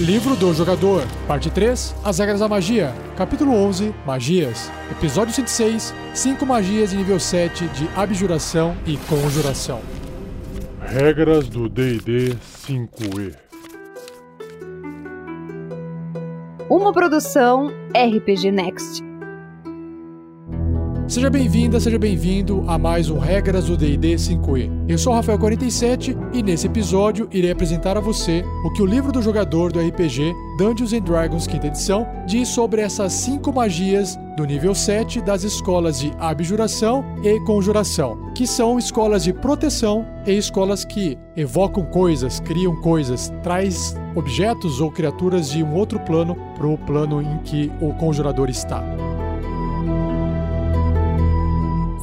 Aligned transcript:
Livro 0.00 0.34
do 0.34 0.54
Jogador, 0.54 1.06
Parte 1.28 1.50
3, 1.50 1.94
As 2.02 2.18
Regras 2.18 2.40
da 2.40 2.48
Magia, 2.48 2.94
Capítulo 3.18 3.52
11, 3.52 3.94
Magias, 4.06 4.70
Episódio 4.90 5.34
106, 5.34 5.94
5 6.14 6.46
magias 6.46 6.88
de 6.88 6.96
nível 6.96 7.20
7 7.20 7.66
de 7.68 7.86
Abjuração 7.94 8.74
e 8.86 8.96
Conjuração. 8.96 9.82
Regras 10.80 11.50
do 11.50 11.68
D&D 11.68 12.34
5e. 12.66 13.34
Uma 16.70 16.94
produção 16.94 17.70
RPG 17.94 18.50
Next. 18.52 19.09
Seja 21.10 21.28
bem-vinda, 21.28 21.80
seja 21.80 21.98
bem-vindo 21.98 22.62
a 22.68 22.78
mais 22.78 23.10
um 23.10 23.18
Regras 23.18 23.64
do 23.64 23.76
D&D 23.76 24.14
5e. 24.14 24.70
Eu 24.88 24.96
sou 24.96 25.12
o 25.12 25.20
Rafael47 25.20 26.16
e 26.32 26.40
nesse 26.40 26.68
episódio 26.68 27.28
irei 27.32 27.50
apresentar 27.50 27.96
a 27.96 28.00
você 28.00 28.44
o 28.64 28.72
que 28.72 28.80
o 28.80 28.86
livro 28.86 29.10
do 29.10 29.20
jogador 29.20 29.72
do 29.72 29.80
RPG 29.80 30.32
Dungeons 30.56 30.92
and 30.92 31.00
Dragons 31.00 31.46
5 31.46 31.66
edição 31.66 32.06
diz 32.28 32.46
sobre 32.50 32.80
essas 32.80 33.12
cinco 33.12 33.52
magias 33.52 34.16
do 34.36 34.44
nível 34.44 34.72
7 34.72 35.20
das 35.20 35.42
escolas 35.42 35.98
de 35.98 36.12
abjuração 36.16 37.04
e 37.24 37.40
conjuração, 37.40 38.30
que 38.32 38.46
são 38.46 38.78
escolas 38.78 39.24
de 39.24 39.32
proteção 39.32 40.06
e 40.24 40.38
escolas 40.38 40.84
que 40.84 41.18
evocam 41.36 41.84
coisas, 41.86 42.38
criam 42.38 42.80
coisas, 42.82 43.32
traz 43.42 43.96
objetos 44.14 44.80
ou 44.80 44.92
criaturas 44.92 45.50
de 45.50 45.60
um 45.60 45.74
outro 45.74 45.98
plano 45.98 46.36
para 46.56 46.68
o 46.68 46.78
plano 46.78 47.20
em 47.20 47.38
que 47.38 47.68
o 47.80 47.92
conjurador 47.94 48.48
está. 48.48 48.80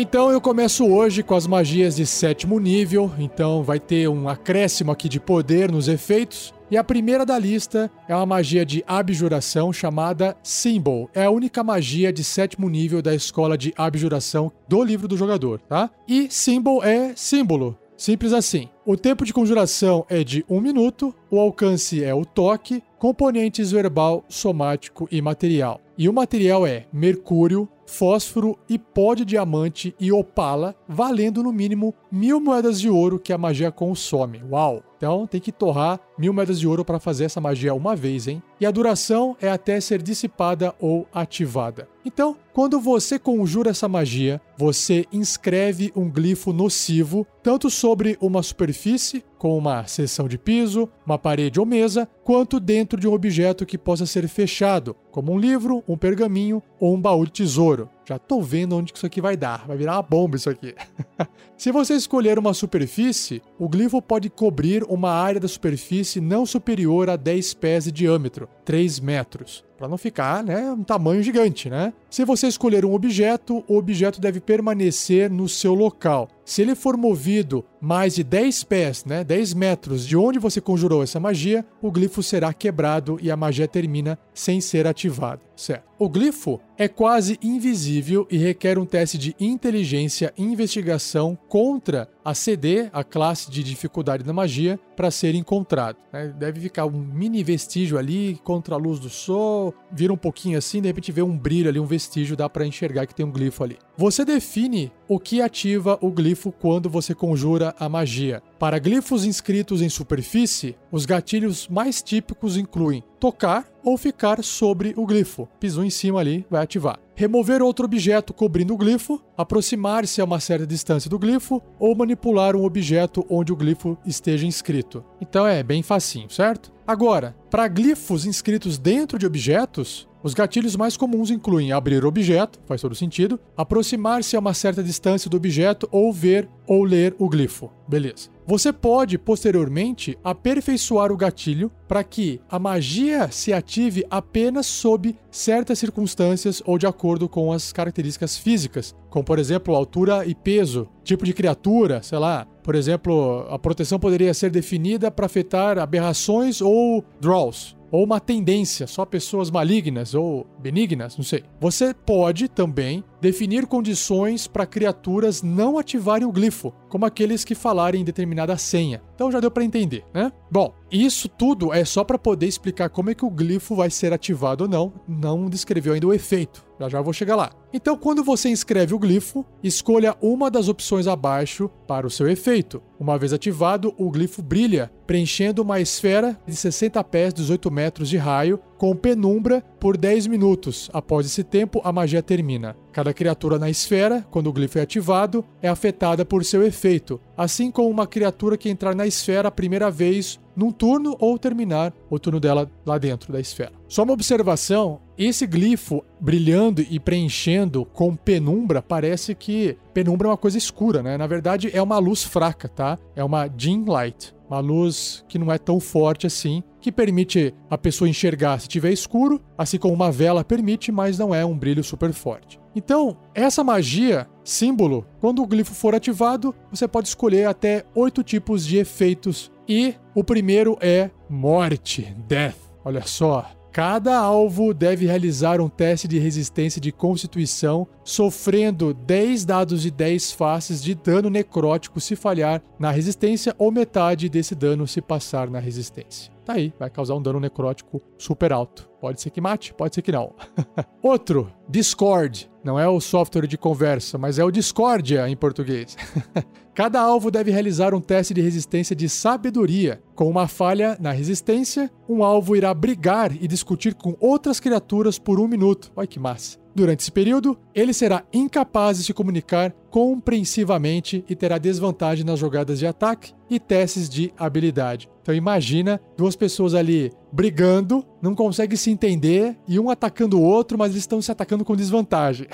Então 0.00 0.30
eu 0.30 0.40
começo 0.40 0.86
hoje 0.86 1.24
com 1.24 1.34
as 1.34 1.44
magias 1.44 1.96
de 1.96 2.06
sétimo 2.06 2.60
nível, 2.60 3.10
então 3.18 3.64
vai 3.64 3.80
ter 3.80 4.08
um 4.08 4.28
acréscimo 4.28 4.92
aqui 4.92 5.08
de 5.08 5.18
poder 5.18 5.72
nos 5.72 5.88
efeitos. 5.88 6.54
E 6.70 6.76
a 6.76 6.84
primeira 6.84 7.26
da 7.26 7.36
lista 7.36 7.90
é 8.06 8.14
uma 8.14 8.24
magia 8.24 8.64
de 8.64 8.84
abjuração 8.86 9.72
chamada 9.72 10.36
Symbol. 10.40 11.10
É 11.12 11.24
a 11.24 11.30
única 11.32 11.64
magia 11.64 12.12
de 12.12 12.22
sétimo 12.22 12.68
nível 12.68 13.02
da 13.02 13.12
escola 13.12 13.58
de 13.58 13.74
abjuração 13.76 14.52
do 14.68 14.84
livro 14.84 15.08
do 15.08 15.16
jogador, 15.16 15.58
tá? 15.62 15.90
E 16.06 16.28
Symbol 16.30 16.84
é 16.84 17.12
símbolo. 17.16 17.76
Simples 17.96 18.32
assim. 18.32 18.68
O 18.86 18.96
tempo 18.96 19.24
de 19.24 19.32
conjuração 19.32 20.06
é 20.08 20.22
de 20.22 20.44
um 20.48 20.60
minuto, 20.60 21.12
o 21.28 21.40
alcance 21.40 22.04
é 22.04 22.14
o 22.14 22.24
toque, 22.24 22.84
componentes 23.00 23.72
verbal, 23.72 24.24
somático 24.28 25.08
e 25.10 25.20
material. 25.20 25.80
E 25.98 26.08
o 26.08 26.12
material 26.12 26.64
é 26.64 26.86
mercúrio, 26.92 27.68
fósforo 27.88 28.58
e 28.68 28.78
pó 28.78 29.14
de 29.14 29.24
diamante 29.24 29.94
e 29.98 30.12
opala, 30.12 30.76
valendo 30.86 31.42
no 31.42 31.52
mínimo 31.52 31.94
mil 32.12 32.38
moedas 32.38 32.78
de 32.78 32.88
ouro 32.88 33.18
que 33.18 33.32
a 33.32 33.38
magia 33.38 33.72
consome. 33.72 34.42
Uau! 34.48 34.82
Então 34.98 35.26
tem 35.26 35.40
que 35.40 35.52
torrar 35.52 36.00
mil 36.18 36.32
moedas 36.32 36.58
de 36.58 36.66
ouro 36.66 36.84
para 36.84 36.98
fazer 36.98 37.24
essa 37.24 37.40
magia 37.40 37.72
uma 37.72 37.94
vez, 37.94 38.26
hein? 38.26 38.42
E 38.60 38.66
a 38.66 38.70
duração 38.70 39.36
é 39.40 39.48
até 39.48 39.80
ser 39.80 40.02
dissipada 40.02 40.74
ou 40.80 41.06
ativada. 41.14 41.88
Então, 42.04 42.36
quando 42.52 42.80
você 42.80 43.18
conjura 43.18 43.70
essa 43.70 43.88
magia, 43.88 44.40
você 44.56 45.06
inscreve 45.12 45.92
um 45.94 46.10
glifo 46.10 46.52
nocivo 46.52 47.24
tanto 47.42 47.70
sobre 47.70 48.18
uma 48.20 48.42
superfície, 48.42 49.24
com 49.38 49.56
uma 49.56 49.86
seção 49.86 50.26
de 50.26 50.36
piso, 50.36 50.88
uma 51.06 51.18
parede 51.18 51.60
ou 51.60 51.66
mesa, 51.66 52.08
quanto 52.28 52.60
dentro 52.60 53.00
de 53.00 53.08
um 53.08 53.14
objeto 53.14 53.64
que 53.64 53.78
possa 53.78 54.04
ser 54.04 54.28
fechado, 54.28 54.94
como 55.10 55.32
um 55.32 55.38
livro, 55.38 55.82
um 55.88 55.96
pergaminho 55.96 56.62
ou 56.78 56.94
um 56.94 57.00
baú 57.00 57.24
de 57.24 57.32
tesouro. 57.32 57.88
Já 58.04 58.18
tô 58.18 58.42
vendo 58.42 58.76
onde 58.76 58.92
isso 58.94 59.06
aqui 59.06 59.18
vai 59.18 59.34
dar. 59.34 59.66
Vai 59.66 59.78
virar 59.78 59.94
uma 59.94 60.02
bomba 60.02 60.36
isso 60.36 60.50
aqui. 60.50 60.74
Se 61.56 61.72
você 61.72 61.94
escolher 61.94 62.38
uma 62.38 62.52
superfície, 62.52 63.40
o 63.58 63.66
glifo 63.66 64.02
pode 64.02 64.28
cobrir 64.28 64.84
uma 64.90 65.10
área 65.10 65.40
da 65.40 65.48
superfície 65.48 66.20
não 66.20 66.44
superior 66.44 67.08
a 67.08 67.16
10 67.16 67.54
pés 67.54 67.84
de 67.84 67.92
diâmetro, 67.92 68.46
3 68.62 69.00
metros 69.00 69.64
para 69.78 69.86
não 69.86 69.96
ficar, 69.96 70.42
né, 70.42 70.72
um 70.72 70.82
tamanho 70.82 71.22
gigante, 71.22 71.70
né? 71.70 71.92
Se 72.10 72.24
você 72.24 72.48
escolher 72.48 72.84
um 72.84 72.92
objeto, 72.92 73.64
o 73.68 73.76
objeto 73.76 74.20
deve 74.20 74.40
permanecer 74.40 75.30
no 75.30 75.48
seu 75.48 75.72
local. 75.72 76.28
Se 76.44 76.62
ele 76.62 76.74
for 76.74 76.96
movido 76.96 77.64
mais 77.80 78.16
de 78.16 78.24
10 78.24 78.64
pés, 78.64 79.04
né, 79.04 79.22
10 79.22 79.54
metros 79.54 80.04
de 80.04 80.16
onde 80.16 80.40
você 80.40 80.60
conjurou 80.60 81.00
essa 81.00 81.20
magia, 81.20 81.64
o 81.80 81.92
glifo 81.92 82.17
será 82.22 82.52
quebrado 82.52 83.18
e 83.20 83.30
a 83.30 83.36
magia 83.36 83.68
termina 83.68 84.18
sem 84.34 84.60
ser 84.60 84.86
ativada, 84.86 85.42
certo? 85.58 85.88
O 85.98 86.08
glifo 86.08 86.60
é 86.76 86.86
quase 86.86 87.38
invisível 87.42 88.26
e 88.30 88.38
requer 88.38 88.78
um 88.78 88.86
teste 88.86 89.18
de 89.18 89.34
inteligência 89.40 90.32
e 90.38 90.44
investigação 90.44 91.36
contra 91.48 92.08
a 92.24 92.34
CD, 92.34 92.88
a 92.92 93.02
classe 93.02 93.50
de 93.50 93.64
dificuldade 93.64 94.22
da 94.22 94.32
magia, 94.32 94.78
para 94.94 95.10
ser 95.10 95.34
encontrado. 95.34 95.96
Né? 96.12 96.28
Deve 96.38 96.60
ficar 96.60 96.86
um 96.86 96.92
mini 96.92 97.42
vestígio 97.42 97.98
ali 97.98 98.38
contra 98.44 98.76
a 98.76 98.78
luz 98.78 99.00
do 99.00 99.08
sol, 99.08 99.74
vira 99.90 100.12
um 100.12 100.16
pouquinho 100.16 100.56
assim, 100.56 100.80
de 100.80 100.86
repente 100.86 101.10
vê 101.10 101.22
um 101.22 101.36
brilho 101.36 101.68
ali, 101.68 101.80
um 101.80 101.86
vestígio, 101.86 102.36
dá 102.36 102.48
para 102.48 102.66
enxergar 102.66 103.06
que 103.06 103.14
tem 103.14 103.26
um 103.26 103.32
glifo 103.32 103.64
ali. 103.64 103.76
Você 103.96 104.24
define 104.24 104.92
o 105.08 105.18
que 105.18 105.42
ativa 105.42 105.98
o 106.00 106.10
glifo 106.12 106.52
quando 106.52 106.88
você 106.88 107.14
conjura 107.14 107.74
a 107.78 107.88
magia. 107.88 108.40
Para 108.58 108.78
glifos 108.78 109.24
inscritos 109.24 109.82
em 109.82 109.88
superfície, 109.88 110.76
os 110.92 111.06
gatilhos 111.06 111.66
mais 111.66 112.02
típicos 112.02 112.56
incluem 112.56 113.02
tocar 113.18 113.66
ou 113.84 113.96
ficar 113.96 114.42
sobre 114.42 114.94
o 114.96 115.06
glifo. 115.06 115.48
Pisou 115.60 115.84
em 115.84 115.90
cima 115.90 116.20
ali, 116.20 116.46
vai 116.50 116.62
ativar. 116.62 116.98
Remover 117.14 117.62
outro 117.62 117.84
objeto 117.84 118.32
cobrindo 118.32 118.74
o 118.74 118.76
glifo, 118.76 119.20
aproximar-se 119.36 120.20
a 120.20 120.24
uma 120.24 120.38
certa 120.38 120.66
distância 120.66 121.10
do 121.10 121.18
glifo 121.18 121.60
ou 121.78 121.94
manipular 121.96 122.54
um 122.54 122.64
objeto 122.64 123.26
onde 123.28 123.52
o 123.52 123.56
glifo 123.56 123.98
esteja 124.06 124.46
inscrito. 124.46 125.04
Então 125.20 125.46
é 125.46 125.62
bem 125.62 125.82
facinho, 125.82 126.30
certo? 126.30 126.72
Agora, 126.86 127.36
para 127.50 127.68
glifos 127.68 128.24
inscritos 128.24 128.78
dentro 128.78 129.18
de 129.18 129.26
objetos, 129.26 130.08
os 130.22 130.34
gatilhos 130.34 130.74
mais 130.74 130.96
comuns 130.96 131.30
incluem 131.30 131.72
abrir 131.72 132.04
o 132.04 132.08
objeto, 132.08 132.60
faz 132.66 132.80
todo 132.80 132.94
sentido, 132.94 133.38
aproximar-se 133.56 134.36
a 134.36 134.38
uma 134.38 134.54
certa 134.54 134.82
distância 134.82 135.28
do 135.28 135.36
objeto 135.36 135.88
ou 135.92 136.12
ver 136.12 136.48
ou 136.66 136.84
ler 136.84 137.14
o 137.18 137.28
glifo. 137.28 137.70
Beleza. 137.88 138.37
Você 138.48 138.72
pode, 138.72 139.18
posteriormente, 139.18 140.18
aperfeiçoar 140.24 141.12
o 141.12 141.18
gatilho 141.18 141.70
para 141.86 142.02
que 142.02 142.40
a 142.48 142.58
magia 142.58 143.30
se 143.30 143.52
ative 143.52 144.06
apenas 144.10 144.64
sob 144.64 145.14
certas 145.30 145.78
circunstâncias 145.78 146.62
ou 146.64 146.78
de 146.78 146.86
acordo 146.86 147.28
com 147.28 147.52
as 147.52 147.74
características 147.74 148.38
físicas, 148.38 148.96
como 149.10 149.22
por 149.22 149.38
exemplo 149.38 149.76
altura 149.76 150.24
e 150.24 150.34
peso, 150.34 150.88
tipo 151.04 151.26
de 151.26 151.34
criatura, 151.34 152.02
sei 152.02 152.16
lá. 152.18 152.46
Por 152.62 152.74
exemplo, 152.74 153.46
a 153.50 153.58
proteção 153.58 153.98
poderia 153.98 154.32
ser 154.32 154.50
definida 154.50 155.10
para 155.10 155.26
afetar 155.26 155.78
aberrações 155.78 156.62
ou 156.62 157.04
draws, 157.20 157.76
ou 157.90 158.02
uma 158.02 158.18
tendência, 158.18 158.86
só 158.86 159.04
pessoas 159.04 159.50
malignas 159.50 160.14
ou 160.14 160.46
benignas, 160.58 161.18
não 161.18 161.24
sei. 161.24 161.44
Você 161.60 161.92
pode 161.92 162.48
também 162.48 163.04
definir 163.20 163.66
condições 163.66 164.46
para 164.46 164.66
criaturas 164.66 165.42
não 165.42 165.78
ativarem 165.78 166.26
o 166.26 166.32
glifo, 166.32 166.72
como 166.88 167.04
aqueles 167.04 167.44
que 167.44 167.54
falarem 167.54 168.04
determinada 168.04 168.56
senha. 168.56 169.02
Então 169.14 169.30
já 169.30 169.40
deu 169.40 169.50
para 169.50 169.64
entender, 169.64 170.04
né? 170.14 170.32
Bom, 170.50 170.72
isso 170.90 171.28
tudo 171.28 171.72
é 171.72 171.84
só 171.84 172.04
para 172.04 172.18
poder 172.18 172.46
explicar 172.46 172.88
como 172.88 173.10
é 173.10 173.14
que 173.14 173.24
o 173.24 173.30
glifo 173.30 173.74
vai 173.74 173.90
ser 173.90 174.12
ativado 174.12 174.64
ou 174.64 174.70
não, 174.70 174.92
não 175.06 175.50
descreveu 175.50 175.92
ainda 175.92 176.06
o 176.06 176.14
efeito. 176.14 176.66
Já 176.80 176.88
já 176.88 177.02
vou 177.02 177.12
chegar 177.12 177.34
lá. 177.34 177.50
Então, 177.72 177.96
quando 177.96 178.22
você 178.22 178.48
inscreve 178.48 178.94
o 178.94 178.98
glifo, 178.98 179.44
escolha 179.62 180.16
uma 180.22 180.50
das 180.50 180.68
opções 180.68 181.06
abaixo 181.06 181.68
para 181.86 182.06
o 182.06 182.10
seu 182.10 182.28
efeito. 182.28 182.80
Uma 182.98 183.18
vez 183.18 183.32
ativado, 183.32 183.92
o 183.98 184.10
glifo 184.10 184.40
brilha, 184.40 184.90
preenchendo 185.06 185.62
uma 185.62 185.80
esfera 185.80 186.38
de 186.46 186.54
60 186.54 187.02
pés, 187.04 187.34
18 187.34 187.70
metros 187.70 188.08
de 188.08 188.16
raio, 188.16 188.60
com 188.78 188.94
penumbra 188.94 189.62
por 189.80 189.96
10 189.96 190.28
minutos. 190.28 190.88
Após 190.92 191.26
esse 191.26 191.42
tempo, 191.42 191.80
a 191.84 191.92
magia 191.92 192.22
termina. 192.22 192.76
Cada 192.92 193.12
criatura 193.12 193.58
na 193.58 193.68
esfera, 193.68 194.26
quando 194.30 194.46
o 194.46 194.52
glifo 194.52 194.78
é 194.78 194.82
ativado, 194.82 195.44
é 195.60 195.68
afetada 195.68 196.24
por 196.24 196.44
seu 196.44 196.64
efeito, 196.64 197.20
assim 197.36 197.70
como 197.70 197.90
uma 197.90 198.06
criatura 198.06 198.56
que 198.56 198.70
entrar 198.70 198.94
na 198.94 199.06
esfera 199.06 199.48
a 199.48 199.52
primeira 199.52 199.90
vez 199.90 200.40
num 200.56 200.72
turno 200.72 201.16
ou 201.20 201.38
terminar 201.38 201.92
o 202.10 202.18
turno 202.18 202.40
dela 202.40 202.68
lá 202.84 202.98
dentro 202.98 203.32
da 203.32 203.38
esfera. 203.38 203.72
Só 203.88 204.02
uma 204.02 204.12
observação: 204.12 205.00
esse 205.16 205.46
glifo 205.46 206.04
brilhando 206.20 206.82
e 206.82 206.98
preenchendo 206.98 207.84
com 207.84 208.16
penumbra 208.16 208.82
parece 208.82 209.34
que 209.34 209.76
penumbra 209.94 210.28
é 210.28 210.30
uma 210.30 210.36
coisa 210.36 210.58
escura, 210.58 211.02
né? 211.02 211.16
Na 211.16 211.26
verdade, 211.26 211.70
é 211.72 211.80
uma 211.80 211.98
luz 211.98 212.24
fraca, 212.24 212.68
tá? 212.68 212.98
É 213.14 213.22
uma 213.22 213.46
dim 213.46 213.84
light. 213.86 214.34
Uma 214.48 214.60
luz 214.60 215.24
que 215.28 215.38
não 215.38 215.52
é 215.52 215.58
tão 215.58 215.78
forte 215.78 216.26
assim, 216.26 216.62
que 216.80 216.90
permite 216.90 217.54
a 217.68 217.76
pessoa 217.76 218.08
enxergar 218.08 218.58
se 218.60 218.68
tiver 218.68 218.92
escuro, 218.92 219.40
assim 219.56 219.78
como 219.78 219.92
uma 219.92 220.10
vela 220.10 220.44
permite, 220.44 220.90
mas 220.90 221.18
não 221.18 221.34
é 221.34 221.44
um 221.44 221.56
brilho 221.56 221.84
super 221.84 222.12
forte. 222.12 222.58
Então, 222.74 223.16
essa 223.34 223.62
magia, 223.62 224.26
símbolo, 224.44 225.06
quando 225.20 225.42
o 225.42 225.46
glifo 225.46 225.74
for 225.74 225.94
ativado, 225.94 226.54
você 226.70 226.88
pode 226.88 227.08
escolher 227.08 227.46
até 227.46 227.84
oito 227.94 228.22
tipos 228.22 228.64
de 228.64 228.78
efeitos. 228.78 229.50
E 229.68 229.94
o 230.14 230.24
primeiro 230.24 230.78
é 230.80 231.10
morte, 231.28 232.14
death. 232.26 232.56
Olha 232.84 233.02
só, 233.02 233.50
Cada 233.72 234.16
alvo 234.16 234.72
deve 234.72 235.06
realizar 235.06 235.60
um 235.60 235.68
teste 235.68 236.08
de 236.08 236.18
resistência 236.18 236.80
de 236.80 236.90
constituição, 236.90 237.86
sofrendo 238.02 238.94
10 238.94 239.44
dados 239.44 239.82
de 239.82 239.90
10 239.90 240.32
faces 240.32 240.82
de 240.82 240.94
dano 240.94 241.28
necrótico 241.28 242.00
se 242.00 242.16
falhar 242.16 242.62
na 242.78 242.90
resistência 242.90 243.54
ou 243.58 243.70
metade 243.70 244.28
desse 244.28 244.54
dano 244.54 244.86
se 244.86 245.00
passar 245.00 245.50
na 245.50 245.58
resistência. 245.58 246.37
Tá 246.48 246.54
aí, 246.54 246.72
vai 246.78 246.88
causar 246.88 247.14
um 247.14 247.20
dano 247.20 247.38
necrótico 247.38 248.00
super 248.16 248.54
alto. 248.54 248.88
Pode 249.02 249.20
ser 249.20 249.28
que 249.28 249.38
mate, 249.38 249.74
pode 249.74 249.94
ser 249.94 250.00
que 250.00 250.10
não. 250.10 250.34
Outro, 251.02 251.52
Discord. 251.68 252.50
Não 252.64 252.80
é 252.80 252.88
o 252.88 253.02
software 253.02 253.46
de 253.46 253.58
conversa, 253.58 254.16
mas 254.16 254.38
é 254.38 254.44
o 254.44 254.50
Discordia 254.50 255.28
em 255.28 255.36
português. 255.36 255.94
Cada 256.74 257.02
alvo 257.02 257.30
deve 257.30 257.50
realizar 257.50 257.92
um 257.92 258.00
teste 258.00 258.32
de 258.32 258.40
resistência 258.40 258.96
de 258.96 259.10
sabedoria. 259.10 260.02
Com 260.14 260.26
uma 260.26 260.48
falha 260.48 260.96
na 260.98 261.12
resistência, 261.12 261.90
um 262.08 262.24
alvo 262.24 262.56
irá 262.56 262.72
brigar 262.72 263.30
e 263.30 263.46
discutir 263.46 263.94
com 263.94 264.16
outras 264.18 264.58
criaturas 264.58 265.18
por 265.18 265.38
um 265.38 265.46
minuto. 265.46 265.92
Olha 265.94 266.06
que 266.06 266.18
massa. 266.18 266.58
Durante 266.78 267.00
esse 267.00 267.10
período, 267.10 267.58
ele 267.74 267.92
será 267.92 268.22
incapaz 268.32 268.98
de 268.98 269.02
se 269.02 269.12
comunicar 269.12 269.72
compreensivamente 269.90 271.24
e 271.28 271.34
terá 271.34 271.58
desvantagem 271.58 272.24
nas 272.24 272.38
jogadas 272.38 272.78
de 272.78 272.86
ataque 272.86 273.34
e 273.50 273.58
testes 273.58 274.08
de 274.08 274.32
habilidade. 274.38 275.10
Então 275.20 275.34
imagina 275.34 276.00
duas 276.16 276.36
pessoas 276.36 276.74
ali 276.74 277.10
brigando, 277.32 278.06
não 278.22 278.32
conseguem 278.32 278.76
se 278.76 278.92
entender 278.92 279.58
e 279.66 279.80
um 279.80 279.90
atacando 279.90 280.38
o 280.38 280.42
outro, 280.44 280.78
mas 280.78 280.92
eles 280.92 281.02
estão 281.02 281.20
se 281.20 281.32
atacando 281.32 281.64
com 281.64 281.74
desvantagem. 281.74 282.46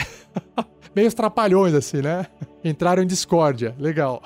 Meio 0.96 1.12
trapalhões 1.12 1.74
assim, 1.74 2.00
né? 2.00 2.24
Entraram 2.64 3.02
em 3.02 3.06
discórdia. 3.06 3.76
Legal. 3.78 4.22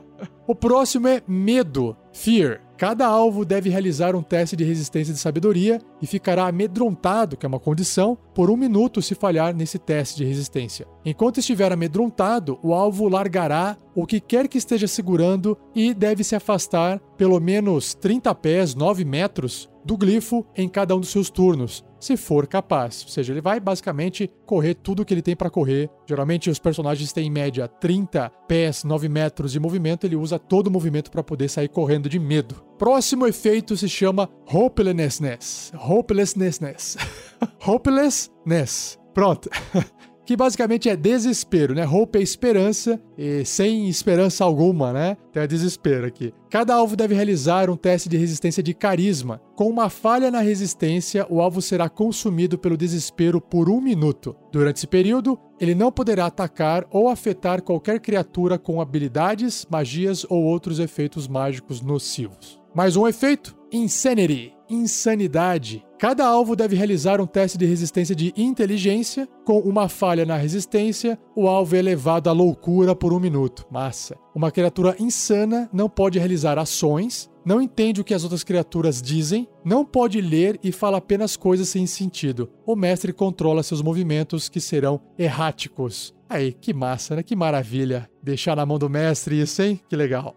o 0.48 0.54
próximo 0.54 1.08
é 1.08 1.22
medo, 1.28 1.94
fear. 2.10 2.62
Cada 2.82 3.06
alvo 3.06 3.44
deve 3.44 3.70
realizar 3.70 4.16
um 4.16 4.24
teste 4.24 4.56
de 4.56 4.64
resistência 4.64 5.14
de 5.14 5.20
sabedoria 5.20 5.80
e 6.02 6.06
ficará 6.08 6.48
amedrontado, 6.48 7.36
que 7.36 7.46
é 7.46 7.48
uma 7.48 7.60
condição, 7.60 8.18
por 8.34 8.50
um 8.50 8.56
minuto 8.56 9.00
se 9.00 9.14
falhar 9.14 9.54
nesse 9.54 9.78
teste 9.78 10.16
de 10.16 10.24
resistência. 10.24 10.84
Enquanto 11.04 11.38
estiver 11.38 11.70
amedrontado, 11.70 12.58
o 12.60 12.74
alvo 12.74 13.08
largará 13.08 13.76
o 13.94 14.04
que 14.04 14.18
quer 14.18 14.48
que 14.48 14.58
esteja 14.58 14.88
segurando 14.88 15.56
e 15.72 15.94
deve 15.94 16.24
se 16.24 16.34
afastar 16.34 16.98
pelo 17.16 17.38
menos 17.38 17.94
30 17.94 18.34
pés, 18.34 18.74
9 18.74 19.04
metros, 19.04 19.70
do 19.84 19.96
glifo 19.96 20.46
em 20.56 20.68
cada 20.68 20.94
um 20.94 21.00
dos 21.00 21.10
seus 21.10 21.30
turnos, 21.30 21.84
se 21.98 22.16
for 22.16 22.46
capaz. 22.46 23.02
Ou 23.04 23.08
seja, 23.08 23.32
ele 23.32 23.40
vai 23.40 23.60
basicamente 23.60 24.30
correr 24.46 24.74
tudo 24.74 25.04
que 25.04 25.14
ele 25.14 25.22
tem 25.22 25.36
para 25.36 25.50
correr. 25.50 25.90
Geralmente 26.06 26.50
os 26.50 26.58
personagens 26.58 27.12
têm 27.12 27.26
em 27.26 27.30
média 27.30 27.66
30 27.68 28.30
pés, 28.48 28.84
9 28.84 29.08
metros 29.08 29.52
de 29.52 29.60
movimento, 29.60 30.04
ele 30.04 30.16
usa 30.16 30.38
todo 30.38 30.66
o 30.66 30.70
movimento 30.70 31.10
para 31.10 31.22
poder 31.22 31.48
sair 31.48 31.68
correndo 31.68 32.08
de 32.08 32.18
medo. 32.18 32.54
Próximo 32.78 33.26
efeito 33.26 33.76
se 33.76 33.88
chama 33.88 34.28
Hopelessness. 34.52 35.72
Hopelessness. 35.74 36.96
Hopelessness. 37.66 38.98
Pronto. 39.14 39.48
que 40.24 40.36
basicamente 40.36 40.88
é 40.88 40.96
desespero, 40.96 41.74
né? 41.74 41.86
Hope 41.86 42.18
é 42.18 42.22
esperança 42.22 43.00
e 43.16 43.44
sem 43.44 43.88
esperança 43.88 44.44
alguma, 44.44 44.92
né? 44.92 45.16
Então 45.30 45.42
é 45.42 45.46
desespero 45.46 46.06
aqui. 46.06 46.32
Cada 46.50 46.74
alvo 46.74 46.96
deve 46.96 47.14
realizar 47.14 47.70
um 47.70 47.76
teste 47.76 48.08
de 48.08 48.16
resistência 48.16 48.62
de 48.62 48.74
carisma. 48.74 49.40
Com 49.56 49.68
uma 49.68 49.88
falha 49.88 50.30
na 50.30 50.40
resistência, 50.40 51.26
o 51.28 51.40
alvo 51.40 51.60
será 51.62 51.88
consumido 51.88 52.58
pelo 52.58 52.76
desespero 52.76 53.40
por 53.40 53.68
um 53.68 53.80
minuto. 53.80 54.36
Durante 54.52 54.76
esse 54.76 54.86
período, 54.86 55.38
ele 55.60 55.74
não 55.74 55.90
poderá 55.90 56.26
atacar 56.26 56.86
ou 56.90 57.08
afetar 57.08 57.62
qualquer 57.62 58.00
criatura 58.00 58.58
com 58.58 58.80
habilidades, 58.80 59.66
magias 59.70 60.26
ou 60.28 60.42
outros 60.44 60.78
efeitos 60.78 61.26
mágicos 61.26 61.80
nocivos. 61.80 62.60
Mais 62.74 62.96
um 62.96 63.06
efeito: 63.06 63.56
Insanity 63.72 64.52
insanidade. 64.72 65.84
Cada 65.98 66.26
alvo 66.26 66.56
deve 66.56 66.74
realizar 66.74 67.20
um 67.20 67.26
teste 67.26 67.56
de 67.56 67.66
resistência 67.66 68.14
de 68.14 68.32
inteligência. 68.36 69.28
Com 69.44 69.58
uma 69.60 69.88
falha 69.88 70.26
na 70.26 70.36
resistência, 70.36 71.18
o 71.36 71.46
alvo 71.46 71.76
é 71.76 71.82
levado 71.82 72.28
à 72.28 72.32
loucura 72.32 72.94
por 72.94 73.12
um 73.12 73.20
minuto. 73.20 73.64
Massa. 73.70 74.16
Uma 74.34 74.50
criatura 74.50 74.96
insana 74.98 75.68
não 75.72 75.88
pode 75.88 76.18
realizar 76.18 76.58
ações, 76.58 77.30
não 77.44 77.60
entende 77.60 78.00
o 78.00 78.04
que 78.04 78.14
as 78.14 78.24
outras 78.24 78.42
criaturas 78.42 79.00
dizem, 79.00 79.46
não 79.64 79.84
pode 79.84 80.20
ler 80.20 80.58
e 80.62 80.72
fala 80.72 80.98
apenas 80.98 81.36
coisas 81.36 81.68
sem 81.68 81.86
sentido. 81.86 82.50
O 82.66 82.74
mestre 82.74 83.12
controla 83.12 83.62
seus 83.62 83.82
movimentos 83.82 84.48
que 84.48 84.60
serão 84.60 85.00
erráticos. 85.18 86.14
Aí, 86.28 86.52
que 86.52 86.72
massa, 86.72 87.14
né? 87.14 87.22
Que 87.22 87.36
maravilha. 87.36 88.08
Deixar 88.22 88.56
na 88.56 88.64
mão 88.64 88.78
do 88.78 88.88
mestre 88.88 89.40
isso, 89.40 89.62
hein? 89.62 89.80
Que 89.88 89.94
legal. 89.94 90.34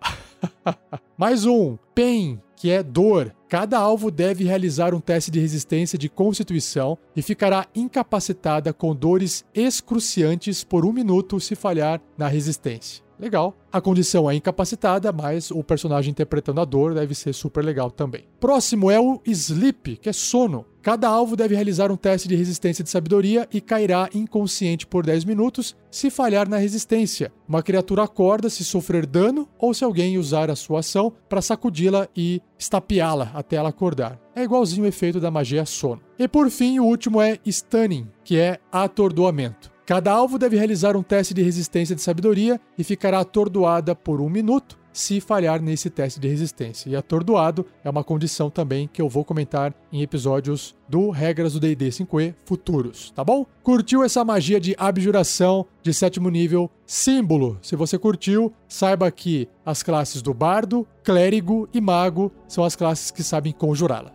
Mais 1.18 1.46
um. 1.46 1.78
Pain 1.96 2.40
que 2.56 2.72
é 2.72 2.82
dor. 2.82 3.34
Cada 3.48 3.78
alvo 3.78 4.10
deve 4.10 4.44
realizar 4.44 4.94
um 4.94 5.00
teste 5.00 5.32
de 5.32 5.40
resistência 5.40 5.98
de 5.98 6.10
constituição 6.10 6.98
e 7.16 7.22
ficará 7.22 7.68
incapacitada 7.76 8.74
com 8.74 8.96
dores 8.96 9.46
excruciantes 9.54 10.64
por 10.64 10.86
um 10.86 10.92
minuto 10.92 11.40
se 11.40 11.56
falhar 11.56 12.02
na 12.18 12.28
resistência. 12.28 13.06
Legal. 13.20 13.56
A 13.72 13.80
condição 13.80 14.30
é 14.30 14.36
incapacitada, 14.36 15.12
mas 15.12 15.52
o 15.52 15.64
personagem 15.64 16.12
interpretando 16.12 16.60
a 16.60 16.66
dor 16.66 16.94
deve 16.94 17.16
ser 17.16 17.34
super 17.34 17.64
legal 17.64 17.90
também. 17.90 18.26
Próximo 18.40 18.92
é 18.92 19.00
o 19.00 19.22
Sleep, 19.26 19.98
que 19.98 20.10
é 20.10 20.14
sono. 20.14 20.66
Cada 20.86 21.08
alvo 21.08 21.36
deve 21.36 21.56
realizar 21.56 21.92
um 21.92 21.98
teste 21.98 22.28
de 22.28 22.36
resistência 22.36 22.84
de 22.84 22.92
sabedoria 22.92 23.50
e 23.52 23.60
cairá 23.60 24.08
inconsciente 24.14 24.86
por 24.86 25.04
10 25.04 25.26
minutos 25.26 25.76
se 25.90 26.12
falhar 26.12 26.48
na 26.48 26.58
resistência. 26.58 27.34
Uma 27.50 27.64
criatura 27.64 28.04
acorda 28.04 28.52
se 28.52 28.64
sofrer 28.64 29.08
dano 29.08 29.50
ou 29.58 29.74
se 29.74 29.84
alguém 29.84 30.20
usar 30.20 30.52
a 30.52 30.56
sua 30.56 30.82
ação 30.82 31.12
para 31.28 31.42
sacudi-la 31.42 32.08
e 32.16 32.40
estapeá-la 32.60 33.32
até 33.34 33.56
ela 33.56 33.70
acordar. 33.70 34.20
É 34.36 34.44
igualzinho 34.44 34.84
o 34.84 34.88
efeito 34.88 35.20
da 35.20 35.32
magia 35.32 35.66
sono. 35.66 36.04
E 36.20 36.28
por 36.28 36.52
fim, 36.52 36.78
o 36.78 36.86
último 36.86 37.20
é 37.20 37.40
Stunning, 37.44 38.08
que 38.24 38.38
é 38.38 38.60
atordoamento. 38.72 39.72
Cada 39.88 40.12
alvo 40.12 40.38
deve 40.38 40.56
realizar 40.56 40.96
um 40.96 41.02
teste 41.02 41.34
de 41.34 41.42
resistência 41.42 41.96
de 41.96 42.02
sabedoria 42.04 42.62
e 42.78 42.84
ficará 42.84 43.22
atordoada 43.22 43.96
por 43.96 44.22
um 44.22 44.30
minuto 44.30 44.85
se 44.96 45.20
falhar 45.20 45.62
nesse 45.62 45.90
teste 45.90 46.22
de 46.22 46.30
resistência. 46.30 46.90
E 46.90 46.96
atordoado 46.96 47.66
é 47.84 47.90
uma 47.90 48.04
condição 48.04 48.50
também 48.50 48.90
que 48.92 49.02
eu 49.02 49.10
vou 49.10 49.26
comentar 49.26 49.74
em 49.92 50.02
episódios 50.02 50.74
do 50.88 51.10
Regras 51.10 51.54
do 51.54 51.60
D&D 51.60 51.90
5e 51.90 52.34
futuros, 52.46 53.12
tá 53.12 53.22
bom? 53.22 53.46
Curtiu 53.62 54.04
essa 54.04 54.24
magia 54.24 54.60
de 54.60 54.74
abjuração 54.78 55.66
de 55.84 55.94
sétimo 55.94 56.30
nível 56.30 56.72
símbolo? 56.86 57.60
Se 57.62 57.76
você 57.76 57.98
curtiu, 57.98 58.54
saiba 58.70 59.12
que 59.12 59.50
as 59.66 59.84
classes 59.84 60.22
do 60.22 60.34
bardo, 60.34 60.88
clérigo 61.04 61.68
e 61.74 61.82
mago 61.82 62.32
são 62.48 62.64
as 62.64 62.76
classes 62.76 63.12
que 63.12 63.22
sabem 63.22 63.52
conjurá-la. 63.52 64.14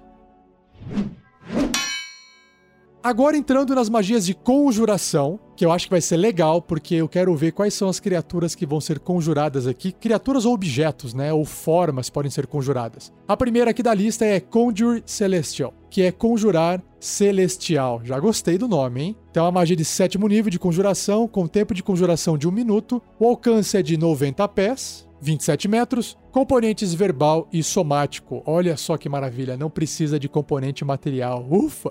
Agora 3.02 3.34
entrando 3.34 3.74
nas 3.74 3.88
magias 3.88 4.26
de 4.26 4.34
conjuração, 4.34 5.40
que 5.56 5.64
eu 5.64 5.72
acho 5.72 5.86
que 5.86 5.90
vai 5.90 6.02
ser 6.02 6.18
legal, 6.18 6.60
porque 6.60 6.96
eu 6.96 7.08
quero 7.08 7.34
ver 7.34 7.52
quais 7.52 7.72
são 7.72 7.88
as 7.88 7.98
criaturas 7.98 8.54
que 8.54 8.66
vão 8.66 8.78
ser 8.78 8.98
conjuradas 8.98 9.66
aqui. 9.66 9.90
Criaturas 9.90 10.44
ou 10.44 10.52
objetos, 10.52 11.14
né? 11.14 11.32
Ou 11.32 11.46
formas 11.46 12.10
podem 12.10 12.30
ser 12.30 12.46
conjuradas. 12.46 13.10
A 13.26 13.34
primeira 13.34 13.70
aqui 13.70 13.82
da 13.82 13.94
lista 13.94 14.26
é 14.26 14.38
Conjure 14.38 15.02
Celestial, 15.06 15.72
que 15.88 16.02
é 16.02 16.12
conjurar 16.12 16.82
celestial. 17.00 18.02
Já 18.04 18.20
gostei 18.20 18.58
do 18.58 18.68
nome, 18.68 19.02
hein? 19.02 19.16
Então, 19.30 19.46
uma 19.46 19.52
magia 19.52 19.74
de 19.76 19.84
sétimo 19.84 20.28
nível 20.28 20.50
de 20.50 20.58
conjuração, 20.58 21.26
com 21.26 21.46
tempo 21.46 21.72
de 21.72 21.82
conjuração 21.82 22.36
de 22.36 22.46
um 22.46 22.52
minuto. 22.52 23.02
O 23.18 23.26
alcance 23.26 23.78
é 23.78 23.82
de 23.82 23.96
90 23.96 24.46
pés, 24.48 25.08
27 25.20 25.68
metros, 25.68 26.16
componentes 26.32 26.94
verbal 26.94 27.48
e 27.52 27.62
somático. 27.62 28.42
Olha 28.46 28.76
só 28.76 28.96
que 28.96 29.08
maravilha, 29.08 29.56
não 29.56 29.70
precisa 29.70 30.18
de 30.18 30.28
componente 30.28 30.84
material. 30.84 31.46
Ufa! 31.50 31.90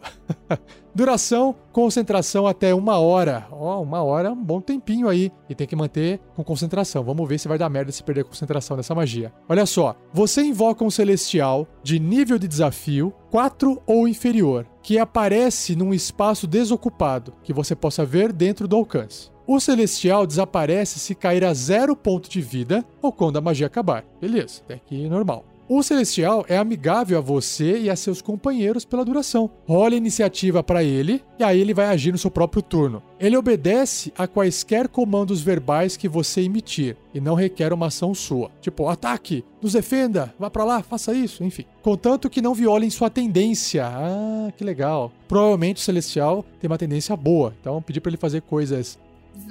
Duração, 0.93 1.55
concentração 1.71 2.47
até 2.47 2.73
uma 2.73 2.97
hora. 2.97 3.47
Ó, 3.51 3.77
oh, 3.77 3.81
uma 3.83 4.01
hora 4.03 4.29
é 4.29 4.31
um 4.31 4.43
bom 4.43 4.59
tempinho 4.59 5.07
aí. 5.07 5.31
E 5.47 5.55
tem 5.55 5.67
que 5.67 5.75
manter 5.75 6.19
com 6.35 6.43
concentração. 6.43 7.03
Vamos 7.03 7.27
ver 7.29 7.37
se 7.37 7.47
vai 7.47 7.57
dar 7.57 7.69
merda 7.69 7.91
se 7.91 8.03
perder 8.03 8.21
a 8.21 8.25
concentração 8.25 8.75
dessa 8.75 8.95
magia. 8.95 9.31
Olha 9.47 9.65
só, 9.65 9.95
você 10.11 10.41
invoca 10.41 10.83
um 10.83 10.89
celestial 10.89 11.67
de 11.83 11.99
nível 11.99 12.39
de 12.39 12.47
desafio 12.47 13.13
4 13.29 13.81
ou 13.85 14.07
inferior, 14.07 14.65
que 14.81 14.97
aparece 14.97 15.75
num 15.75 15.93
espaço 15.93 16.47
desocupado, 16.47 17.33
que 17.43 17.53
você 17.53 17.75
possa 17.75 18.03
ver 18.03 18.33
dentro 18.33 18.67
do 18.67 18.75
alcance. 18.75 19.29
O 19.51 19.59
celestial 19.59 20.27
desaparece 20.27 20.99
se 20.99 21.15
cair 21.15 21.43
a 21.43 21.55
zero 21.55 21.95
ponto 21.95 22.29
de 22.29 22.39
vida 22.39 22.85
ou 23.01 23.11
quando 23.11 23.37
a 23.37 23.41
magia 23.41 23.65
acabar. 23.65 24.05
Beleza, 24.21 24.61
até 24.63 24.75
aqui 24.75 25.09
normal. 25.09 25.43
O 25.67 25.81
Celestial 25.81 26.45
é 26.47 26.55
amigável 26.55 27.17
a 27.17 27.21
você 27.21 27.79
e 27.79 27.89
a 27.89 27.95
seus 27.95 28.21
companheiros 28.21 28.85
pela 28.85 29.03
duração. 29.03 29.49
Role 29.67 29.95
a 29.95 29.97
iniciativa 29.97 30.61
para 30.61 30.83
ele 30.83 31.23
e 31.39 31.43
aí 31.43 31.59
ele 31.59 31.73
vai 31.73 31.87
agir 31.87 32.11
no 32.11 32.17
seu 32.19 32.29
próprio 32.29 32.61
turno. 32.61 33.01
Ele 33.19 33.37
obedece 33.37 34.13
a 34.15 34.27
quaisquer 34.27 34.87
comandos 34.87 35.41
verbais 35.41 35.97
que 35.97 36.07
você 36.07 36.41
emitir 36.41 36.95
e 37.11 37.19
não 37.19 37.33
requer 37.33 37.73
uma 37.73 37.87
ação 37.87 38.13
sua. 38.13 38.51
Tipo, 38.61 38.87
ataque, 38.87 39.43
nos 39.59 39.73
defenda, 39.73 40.31
vá 40.37 40.49
para 40.49 40.63
lá, 40.63 40.83
faça 40.83 41.11
isso, 41.11 41.43
enfim. 41.43 41.65
Contanto 41.81 42.29
que 42.29 42.41
não 42.41 42.53
violem 42.53 42.91
sua 42.91 43.09
tendência. 43.09 43.85
Ah, 43.87 44.51
que 44.55 44.63
legal. 44.63 45.11
Provavelmente 45.27 45.77
o 45.77 45.85
Celestial 45.85 46.45
tem 46.59 46.67
uma 46.67 46.77
tendência 46.77 47.15
boa, 47.15 47.55
então 47.59 47.81
pedir 47.81 47.99
para 47.99 48.11
ele 48.11 48.17
fazer 48.17 48.41
coisas 48.41 48.99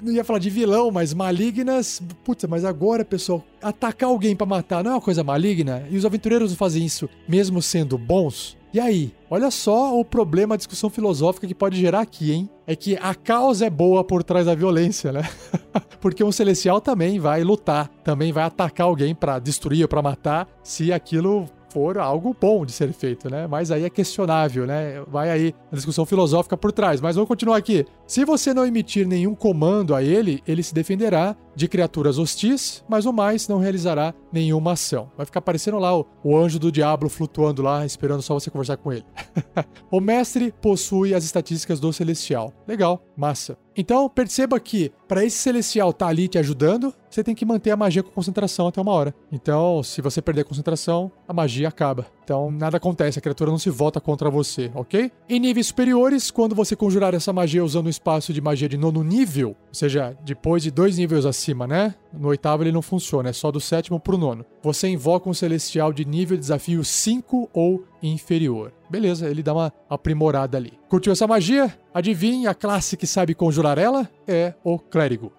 não 0.03 0.13
ia 0.13 0.25
falar 0.25 0.39
de 0.39 0.51
vilão, 0.51 0.91
mas 0.91 1.15
malignas. 1.15 2.03
Putz, 2.25 2.45
mas 2.45 2.65
agora, 2.65 3.05
pessoal, 3.05 3.45
atacar 3.63 4.09
alguém 4.09 4.35
para 4.35 4.47
matar 4.47 4.85
não 4.85 4.93
é 4.93 4.95
uma 4.95 5.01
coisa 5.01 5.25
maligna? 5.25 5.85
E 5.91 5.97
os 5.97 6.05
aventureiros 6.05 6.55
fazem 6.55 6.85
isso 6.85 7.09
mesmo 7.29 7.61
sendo 7.61 7.97
bons? 7.99 8.57
E 8.73 8.79
aí? 8.79 9.15
Olha 9.31 9.51
só 9.51 9.99
o 9.99 10.05
problema, 10.05 10.55
a 10.55 10.59
discussão 10.59 10.91
filosófica 10.91 11.47
que 11.47 11.55
pode 11.55 11.79
gerar 11.79 12.01
aqui, 12.01 12.33
hein? 12.33 12.51
É 12.67 12.77
que 12.77 12.97
a 13.01 13.15
causa 13.15 13.67
é 13.67 13.71
boa 13.71 14.05
por 14.05 14.23
trás 14.23 14.47
da 14.47 14.55
violência, 14.55 15.11
né? 15.11 15.23
Porque 16.01 16.23
um 16.23 16.31
celestial 16.31 16.81
também 16.81 17.19
vai 17.19 17.43
lutar, 17.43 17.89
também 18.05 18.31
vai 18.31 18.45
atacar 18.45 18.87
alguém 18.87 19.15
para 19.15 19.39
destruir 19.39 19.83
ou 19.83 19.89
para 19.89 20.03
matar, 20.03 20.47
se 20.63 20.93
aquilo 20.93 21.49
for 21.71 21.99
algo 21.99 22.35
bom 22.39 22.65
de 22.65 22.73
ser 22.73 22.93
feito, 22.93 23.31
né? 23.31 23.47
Mas 23.47 23.71
aí 23.71 23.85
é 23.85 23.91
questionável, 23.91 24.67
né? 24.67 25.03
Vai 25.07 25.31
aí 25.31 25.55
a 25.71 25.77
discussão 25.77 26.07
filosófica 26.07 26.57
por 26.57 26.73
trás. 26.73 27.01
Mas 27.01 27.17
vamos 27.17 27.29
continuar 27.29 27.57
aqui. 27.57 27.85
Se 28.07 28.25
você 28.25 28.55
não 28.55 28.67
emitir 28.67 29.07
nenhum 29.07 29.35
comando 29.35 29.95
a 29.95 30.03
ele, 30.03 30.43
ele 30.47 30.63
se 30.63 30.75
defenderá 30.75 31.37
de 31.55 31.67
criaturas 31.67 32.19
hostis, 32.19 32.85
mas 32.89 33.05
o 33.05 33.13
mais 33.13 33.49
não 33.49 33.59
realizará 33.59 34.15
nenhuma 34.33 34.73
ação. 34.73 35.11
Vai 35.17 35.27
ficar 35.27 35.41
parecendo 35.41 35.79
lá 35.79 35.97
o, 35.99 36.07
o 36.23 36.37
anjo 36.37 36.59
do 36.59 36.71
diabo 36.71 37.09
flutuando 37.09 37.63
lá, 37.63 37.85
esperando 37.85 38.23
só 38.23 38.35
você 38.35 38.51
conversar 38.51 38.77
com 38.77 38.93
ele. 38.93 39.05
o 39.91 40.01
mestre 40.01 40.55
possui 40.61 41.15
as 41.15 41.25
estatísticas 41.25 41.81
do 41.81 41.93
celestial. 41.93 42.53
Legal, 42.67 43.03
massa. 43.17 43.59
Então, 43.77 44.09
perceba 44.09 44.59
que 44.59 44.91
para 45.07 45.25
esse 45.25 45.39
celestial 45.39 45.91
estar 45.91 46.07
tá 46.07 46.11
ali 46.11 46.29
te 46.29 46.39
ajudando, 46.39 46.93
você 47.19 47.25
tem 47.25 47.35
que 47.35 47.45
manter 47.45 47.73
a 47.73 47.77
magia 47.77 48.01
com 48.01 48.11
concentração 48.11 48.69
até 48.69 48.81
uma 48.81 48.93
hora. 48.93 49.13
Então, 49.33 49.83
se 49.83 50.01
você 50.01 50.23
perder 50.23 50.43
a 50.43 50.45
concentração, 50.45 51.11
a 51.27 51.33
magia 51.33 51.67
acaba. 51.67 52.07
Então, 52.23 52.49
nada 52.49 52.77
acontece, 52.77 53.19
a 53.19 53.23
criatura 53.23 53.51
não 53.51 53.59
se 53.59 53.71
volta 53.71 54.01
contra 54.01 54.31
você, 54.31 54.71
ok? 54.73 55.11
Em 55.29 55.41
níveis 55.41 55.67
superiores, 55.67 56.31
quando 56.31 56.55
você 56.55 56.77
conjurar 56.77 57.15
essa 57.15 57.33
magia 57.33 57.65
usando 57.65 57.87
o 57.87 57.91
espaço 57.91 58.33
de 58.33 58.41
magia 58.41 58.69
de 58.69 58.77
nono 58.77 59.03
nível, 59.03 59.49
ou 59.49 59.75
seja, 59.75 60.17
depois 60.25 60.63
de 60.63 60.71
dois 60.71 60.97
níveis 60.97 61.27
acima, 61.27 61.67
né? 61.67 61.95
No 62.13 62.29
oitavo 62.29 62.63
ele 62.63 62.71
não 62.71 62.83
funciona, 62.83 63.31
é 63.31 63.33
só 63.33 63.51
do 63.51 63.61
sétimo 63.61 63.99
pro 63.99 64.17
nono. 64.17 64.45
Você 64.63 64.87
invoca 64.87 65.29
um 65.29 65.35
celestial 65.35 65.93
de 65.93 66.05
nível 66.05 66.37
de 66.37 66.43
desafio 66.43 66.85
5 66.85 67.51
ou 67.53 67.85
inferior. 68.01 68.73
Beleza, 68.89 69.29
ele 69.29 69.43
dá 69.43 69.53
uma 69.53 69.73
aprimorada 69.91 70.57
ali. 70.57 70.79
Curtiu 70.89 71.13
essa 71.13 71.27
magia? 71.27 71.77
Adivinhe, 71.93 72.47
a 72.47 72.55
classe 72.55 72.97
que 72.97 73.09
sabe 73.09 73.35
conjurar 73.35 73.77
ela 73.77 74.09
é 74.27 74.55
o 74.63 74.79
clérigo. 74.79 75.33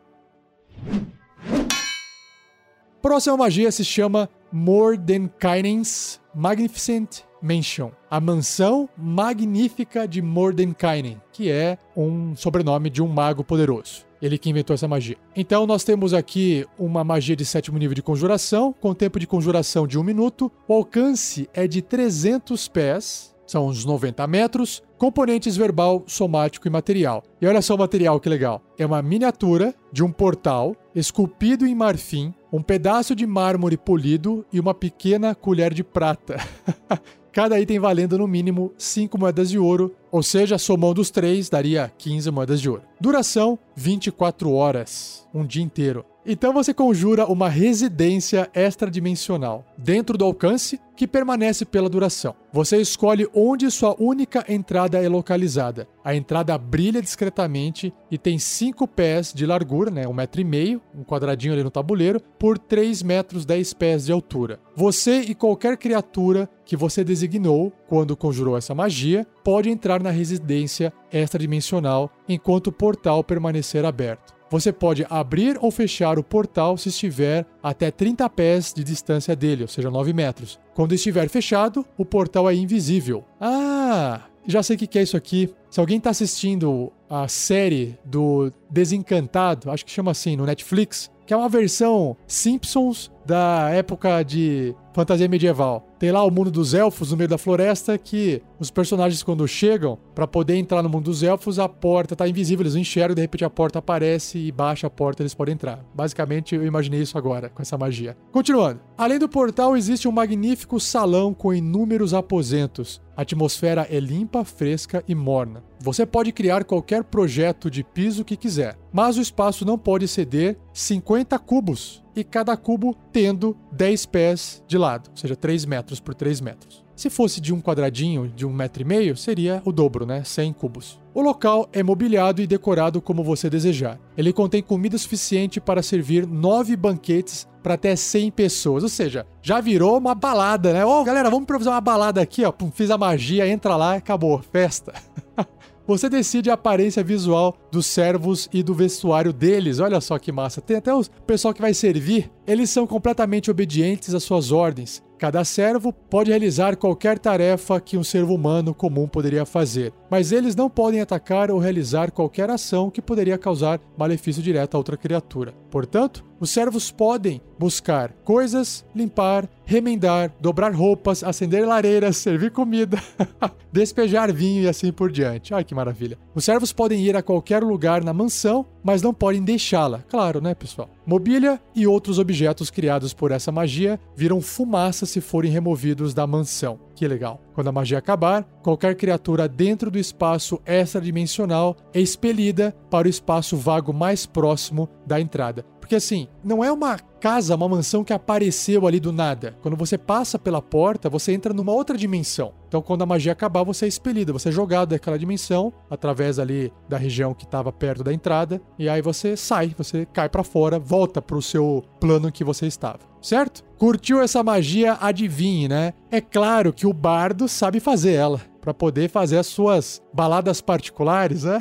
Próxima 3.02 3.38
magia 3.38 3.72
se 3.72 3.86
chama 3.86 4.30
Mordenkainen's 4.52 6.20
Magnificent 6.36 7.22
Mansion, 7.42 7.92
a 8.12 8.20
mansão 8.20 8.90
magnífica 8.98 10.06
de 10.06 10.22
Mordenkainen, 10.22 11.22
que 11.32 11.50
é 11.50 11.78
um 11.96 12.36
sobrenome 12.36 12.90
de 12.90 13.02
um 13.02 13.08
mago 13.08 13.42
poderoso. 13.42 14.06
Ele 14.22 14.38
que 14.38 14.50
inventou 14.50 14.74
essa 14.74 14.86
magia. 14.86 15.16
Então 15.34 15.66
nós 15.66 15.86
temos 15.86 16.14
aqui 16.14 16.66
uma 16.78 17.02
magia 17.06 17.38
de 17.38 17.46
sétimo 17.46 17.78
nível 17.78 17.96
de 17.96 18.04
conjuração, 18.04 18.76
com 18.82 18.94
tempo 18.94 19.18
de 19.18 19.26
conjuração 19.26 19.88
de 19.88 19.98
um 19.98 20.04
minuto. 20.04 20.52
O 20.68 20.74
alcance 20.74 21.50
é 21.54 21.66
de 21.68 21.82
300 21.82 22.68
pés, 22.68 23.34
são 23.48 23.68
uns 23.68 23.86
90 23.86 24.28
metros, 24.28 24.84
componentes 24.98 25.56
verbal, 25.56 26.04
somático 26.06 26.68
e 26.68 26.70
material. 26.70 27.24
E 27.42 27.48
olha 27.48 27.62
só 27.62 27.76
o 27.76 27.80
material 27.80 28.20
que 28.20 28.28
legal. 28.28 28.62
É 28.78 28.86
uma 28.86 29.02
miniatura 29.02 29.74
de 29.92 30.04
um 30.04 30.12
portal 30.12 30.76
esculpido 30.94 31.66
em 31.66 31.74
marfim, 31.74 32.34
um 32.52 32.62
pedaço 32.62 33.16
de 33.16 33.26
mármore 33.28 33.78
polido 33.78 34.46
e 34.52 34.60
uma 34.60 34.74
pequena 34.74 35.36
colher 35.36 35.74
de 35.74 35.84
prata. 35.84 36.38
Cada 37.32 37.60
item 37.60 37.80
valendo 37.80 38.18
no 38.18 38.28
mínimo 38.28 38.74
5 38.78 39.18
moedas 39.18 39.50
de 39.50 39.60
ouro, 39.60 39.96
ou 40.12 40.24
seja, 40.24 40.58
somando 40.58 41.00
os 41.00 41.12
três 41.12 41.48
daria 41.48 41.92
15 41.98 42.32
moedas 42.32 42.60
de 42.60 42.70
ouro. 42.70 42.82
Duração: 43.00 43.58
24 43.76 44.52
horas, 44.52 45.28
um 45.34 45.46
dia 45.46 45.64
inteiro. 45.64 46.04
Então 46.32 46.54
você 46.54 46.76
conjura 46.76 47.26
uma 47.26 47.50
residência 47.50 48.52
extradimensional 48.54 49.66
dentro 49.76 50.16
do 50.16 50.24
alcance 50.24 50.80
que 50.96 51.08
permanece 51.08 51.66
pela 51.66 51.90
duração. 51.90 52.36
Você 52.54 52.78
escolhe 52.78 53.28
onde 53.34 53.72
sua 53.72 53.96
única 54.00 54.46
entrada 54.48 55.04
é 55.04 55.10
localizada. 55.10 55.88
A 56.04 56.14
entrada 56.14 56.56
brilha 56.56 57.02
discretamente 57.02 57.92
e 58.12 58.18
tem 58.20 58.38
5 58.38 58.88
pés 58.88 59.34
de 59.34 59.44
largura, 59.44 59.90
né, 59.90 60.08
um 60.08 60.14
metro 60.14 60.40
e 60.40 60.44
meio, 60.44 60.80
um 60.94 61.04
quadradinho 61.04 61.54
ali 61.54 61.64
no 61.64 61.72
tabuleiro, 61.72 62.22
por 62.38 62.60
3 62.60 63.02
metros 63.02 63.44
10 63.44 63.74
pés 63.74 64.06
de 64.06 64.12
altura. 64.12 64.60
Você 64.76 65.22
e 65.22 65.34
qualquer 65.34 65.78
criatura 65.78 66.48
que 66.64 66.78
você 66.78 67.04
designou 67.04 67.74
quando 67.88 68.16
conjurou 68.16 68.56
essa 68.56 68.76
magia 68.76 69.26
pode 69.44 69.68
entrar 69.68 70.00
na 70.00 70.12
residência 70.12 70.94
extradimensional 71.12 72.12
enquanto 72.28 72.68
o 72.68 72.72
portal 72.72 73.24
permanecer 73.24 73.84
aberto. 73.84 74.38
Você 74.50 74.72
pode 74.72 75.06
abrir 75.10 75.58
ou 75.62 75.70
fechar 75.70 76.18
o 76.18 76.24
portal 76.24 76.76
se 76.78 76.90
estiver 76.90 77.46
até 77.62 77.92
30 77.92 78.28
pés 78.30 78.74
de 78.74 78.84
distância 78.84 79.36
dele, 79.36 79.62
ou 79.62 79.68
seja, 79.68 79.92
9 79.92 80.12
metros. 80.12 80.60
Quando 80.74 80.96
estiver 80.96 81.30
fechado, 81.30 81.86
o 81.98 82.04
portal 82.04 82.50
é 82.50 82.56
invisível. 82.56 83.24
Ah, 83.40 84.22
já 84.48 84.64
sei 84.64 84.76
o 84.76 84.80
que 84.80 84.98
é 84.98 85.04
isso 85.04 85.16
aqui. 85.16 85.54
Se 85.70 85.80
alguém 85.80 85.98
está 85.98 86.10
assistindo 86.10 86.92
a 87.08 87.28
série 87.28 87.98
do 88.04 88.52
Desencantado, 88.70 89.70
acho 89.70 89.86
que 89.86 89.92
chama 89.92 90.12
assim, 90.12 90.36
no 90.36 90.46
Netflix, 90.46 91.12
que 91.28 91.34
é 91.34 91.38
uma 91.38 91.48
versão 91.48 92.18
Simpsons 92.26 93.12
da 93.24 93.70
época 93.70 94.24
de 94.24 94.74
fantasia 94.94 95.28
medieval. 95.28 95.86
Tem 96.00 96.14
lá 96.14 96.24
o 96.24 96.32
mundo 96.32 96.50
dos 96.50 96.74
elfos 96.74 97.12
no 97.12 97.18
meio 97.18 97.28
da 97.28 97.38
floresta 97.38 97.98
que 97.98 98.42
os 98.58 98.72
personagens 98.72 99.22
quando 99.22 99.46
chegam 99.46 100.00
para 100.16 100.26
poder 100.26 100.56
entrar 100.56 100.82
no 100.82 100.88
mundo 100.88 101.06
dos 101.06 101.24
elfos, 101.24 101.60
a 101.60 101.68
porta 101.68 102.16
tá 102.16 102.26
invisível, 102.26 102.64
eles 102.64 102.74
não 102.74 102.80
enxergam, 102.82 103.14
de 103.14 103.22
repente 103.22 103.44
a 103.44 103.50
porta 103.50 103.80
aparece 103.80 104.38
e 104.38 104.50
baixa 104.50 104.88
a 104.88 104.90
porta, 104.90 105.22
eles 105.22 105.34
podem 105.34 105.56
entrar. 105.56 105.86
Basicamente, 105.94 106.56
eu 106.56 106.66
imaginei 106.66 107.02
isso 107.02 107.18
agora 107.18 107.50
com 107.50 107.62
essa 107.62 107.78
magia. 107.78 108.16
Continuando. 108.32 108.80
Além 108.98 109.20
do 109.20 109.28
portal 109.28 109.76
existe 109.76 110.08
um 110.08 110.12
magnífico 110.12 110.80
salão 110.80 111.34
com 111.34 111.54
inúmeros 111.54 112.14
aposentos. 112.14 113.02
A 113.18 113.24
atmosfera 113.24 113.86
é 113.90 114.00
limpa, 114.00 114.46
fresca 114.46 115.04
e 115.06 115.14
morna. 115.14 115.62
Você 115.82 116.06
pode 116.06 116.32
criar 116.32 116.64
qualquer 116.64 117.04
projeto 117.04 117.70
de 117.70 117.84
piso 117.84 118.24
que 118.24 118.38
quiser, 118.38 118.78
mas 118.94 119.18
o 119.18 119.22
espaço 119.22 119.66
não 119.66 119.78
pode 119.78 120.06
exceder 120.06 120.58
50 120.72 121.38
cubos 121.40 122.02
e 122.20 122.24
cada 122.24 122.56
cubo 122.58 122.96
tendo 123.12 123.56
10 123.72 124.06
pés 124.08 124.64
de 124.68 124.78
lado, 124.78 125.10
ou 125.10 125.18
seja, 125.18 125.36
3 125.36 125.66
metros 125.66 126.00
por 126.00 126.14
3 126.14 126.42
metros. 126.42 126.84
Se 127.00 127.10
fosse 127.10 127.40
de 127.40 127.54
um 127.54 127.62
quadradinho 127.62 128.28
de 128.28 128.46
um 128.46 128.52
metro 128.52 128.82
e 128.82 128.86
meio, 128.86 129.16
seria 129.16 129.62
o 129.64 129.72
dobro, 129.72 130.06
né? 130.06 130.22
100 130.22 130.52
cubos. 130.52 131.00
O 131.14 131.22
local 131.22 131.70
é 131.72 131.82
mobiliado 131.82 132.42
e 132.42 132.48
decorado 132.48 133.02
como 133.02 133.24
você 133.24 133.50
desejar. 133.50 133.98
Ele 134.18 134.34
contém 134.34 134.62
comida 134.62 134.98
suficiente 134.98 135.62
para 135.62 135.82
servir 135.82 136.28
nove 136.28 136.76
banquetes 136.76 137.48
para 137.64 137.76
até 137.76 137.96
100 137.96 138.32
pessoas. 138.32 138.84
Ou 138.84 138.90
seja, 138.90 139.26
já 139.42 139.62
virou 139.62 139.98
uma 139.98 140.14
balada, 140.14 140.74
né? 140.74 140.86
Ô, 140.86 141.00
oh, 141.00 141.04
galera, 141.06 141.30
vamos 141.30 141.44
improvisar 141.44 141.74
uma 141.74 141.80
balada 141.80 142.20
aqui, 142.20 142.44
ó. 142.44 142.54
Fiz 142.74 142.92
a 142.92 142.98
magia, 142.98 143.48
entra 143.48 143.78
lá, 143.78 143.96
acabou, 143.96 144.38
festa. 144.52 144.94
Você 145.90 146.08
decide 146.08 146.52
a 146.52 146.54
aparência 146.54 147.04
visual 147.04 147.58
dos 147.72 147.88
servos 147.88 148.48
e 148.54 148.62
do 148.62 148.76
vestuário 148.76 149.34
deles. 149.34 149.80
Olha 149.80 150.00
só 150.00 150.20
que 150.20 150.32
massa. 150.32 150.62
Tem 150.62 150.78
até 150.78 150.94
o 150.94 151.04
pessoal 151.26 151.52
que 151.52 151.64
vai 151.64 151.74
servir. 151.74 152.30
Eles 152.46 152.70
são 152.70 152.86
completamente 152.86 153.50
obedientes 153.50 154.14
às 154.14 154.22
suas 154.22 154.52
ordens. 154.52 155.02
Cada 155.20 155.44
servo 155.44 155.92
pode 155.92 156.30
realizar 156.30 156.78
qualquer 156.78 157.20
tarefa 157.20 157.78
que 157.82 157.98
um 157.98 158.04
servo 158.06 158.34
humano 158.34 158.74
comum 158.74 159.06
poderia 159.06 159.46
fazer, 159.46 159.92
mas 160.10 160.32
eles 160.32 160.56
não 160.56 160.70
podem 160.70 161.02
atacar 161.02 161.52
ou 161.52 161.60
realizar 161.60 162.10
qualquer 162.10 162.50
ação 162.50 162.90
que 162.90 163.02
poderia 163.02 163.38
causar 163.38 163.82
malefício 163.98 164.42
direto 164.42 164.76
a 164.76 164.78
outra 164.78 164.96
criatura. 164.96 165.54
Portanto, 165.70 166.24
os 166.40 166.52
servos 166.52 166.90
podem 166.90 167.42
buscar 167.60 168.14
coisas, 168.24 168.86
limpar, 168.96 169.50
remendar, 169.66 170.32
dobrar 170.40 170.74
roupas, 170.74 171.22
acender 171.22 171.68
lareiras, 171.68 172.16
servir 172.18 172.52
comida, 172.52 172.98
despejar 173.74 174.32
vinho 174.34 174.64
e 174.64 174.70
assim 174.70 174.90
por 174.90 175.12
diante. 175.12 175.54
Ai 175.54 175.66
que 175.66 175.76
maravilha. 175.76 176.18
Os 176.34 176.46
servos 176.46 176.72
podem 176.72 177.04
ir 177.04 177.18
a 177.18 177.22
qualquer 177.22 177.62
lugar 177.62 178.06
na 178.06 178.14
mansão, 178.14 178.66
mas 178.82 179.02
não 179.02 179.14
podem 179.14 179.44
deixá-la. 179.44 180.00
Claro, 180.08 180.40
né, 180.40 180.56
pessoal? 180.56 180.90
Mobília 181.10 181.60
e 181.76 181.88
outros 181.88 182.20
objetos 182.20 182.70
criados 182.70 183.16
por 183.16 183.32
essa 183.32 183.52
magia 183.52 184.00
viram 184.16 184.40
fumaça 184.40 185.08
se 185.08 185.20
forem 185.20 185.52
removidos 185.52 186.14
da 186.14 186.28
mansão. 186.28 186.80
Que 186.94 187.08
legal. 187.08 187.42
Quando 187.56 187.68
a 187.68 187.72
magia 187.72 187.98
acabar, 187.98 188.44
qualquer 188.62 188.94
criatura 188.94 189.48
dentro 189.48 189.90
do 189.90 189.98
espaço 189.98 190.62
extradimensional 190.68 191.76
é 191.96 192.00
expelida 192.00 192.76
para 192.92 193.08
o 193.08 193.10
espaço 193.10 193.58
vago 193.58 193.92
mais 193.92 194.28
próximo 194.28 194.88
da 195.04 195.20
entrada. 195.20 195.66
Porque 195.80 195.96
assim, 195.96 196.28
não 196.44 196.64
é 196.64 196.72
uma 196.72 197.00
casa, 197.20 197.56
uma 197.56 197.68
mansão 197.68 198.04
que 198.04 198.14
apareceu 198.14 198.88
ali 198.88 199.00
do 199.00 199.12
nada. 199.12 199.56
Quando 199.62 199.76
você 199.76 199.98
passa 199.98 200.40
pela 200.40 200.62
porta, 200.62 201.10
você 201.10 201.34
entra 201.34 201.54
numa 201.54 201.74
outra 201.74 201.98
dimensão. 201.98 202.54
Então, 202.68 202.82
quando 202.82 203.02
a 203.02 203.06
magia 203.06 203.32
acabar, 203.32 203.64
você 203.64 203.86
é 203.86 203.88
expelido, 203.88 204.32
você 204.32 204.50
é 204.50 204.52
jogado 204.52 204.90
daquela 204.90 205.20
dimensão 205.20 205.74
através 205.90 206.40
ali 206.40 206.72
da 206.88 206.98
região 206.98 207.34
que 207.34 207.44
estava 207.44 207.72
perto 207.72 208.04
da 208.04 208.14
entrada, 208.14 208.62
e 208.78 208.88
aí 208.88 209.02
você 209.02 209.36
sai, 209.36 209.76
você 209.78 210.06
cai 210.06 210.30
para 210.30 210.44
fora, 210.44 210.80
volta 210.80 211.22
pro 211.22 211.42
seu 211.42 211.84
plano 212.00 212.32
que 212.32 212.44
você 212.44 212.68
estava, 212.68 213.00
certo? 213.22 213.64
Curtiu 213.78 214.22
essa 214.22 214.44
magia? 214.44 214.98
Adivinhe, 215.02 215.68
né? 215.68 215.94
É 216.12 216.22
claro 216.22 216.72
que 216.72 216.88
o 216.88 216.94
bardo 216.94 217.48
sabe 217.48 217.80
fazer 217.80 218.14
ela 218.14 218.42
para 218.62 218.74
poder 218.74 219.10
fazer 219.10 219.38
as 219.38 219.48
suas 219.48 220.02
baladas 220.14 220.62
particulares, 220.62 221.44
né? 221.44 221.60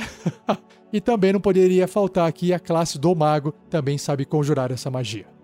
e 0.92 1.00
também 1.00 1.32
não 1.32 1.40
poderia 1.40 1.88
faltar 1.88 2.28
aqui 2.28 2.52
a 2.52 2.58
classe 2.58 2.98
do 2.98 3.14
mago, 3.14 3.52
também 3.70 3.96
sabe 3.96 4.24
conjurar 4.24 4.70
essa 4.72 4.90
magia. 4.90 5.37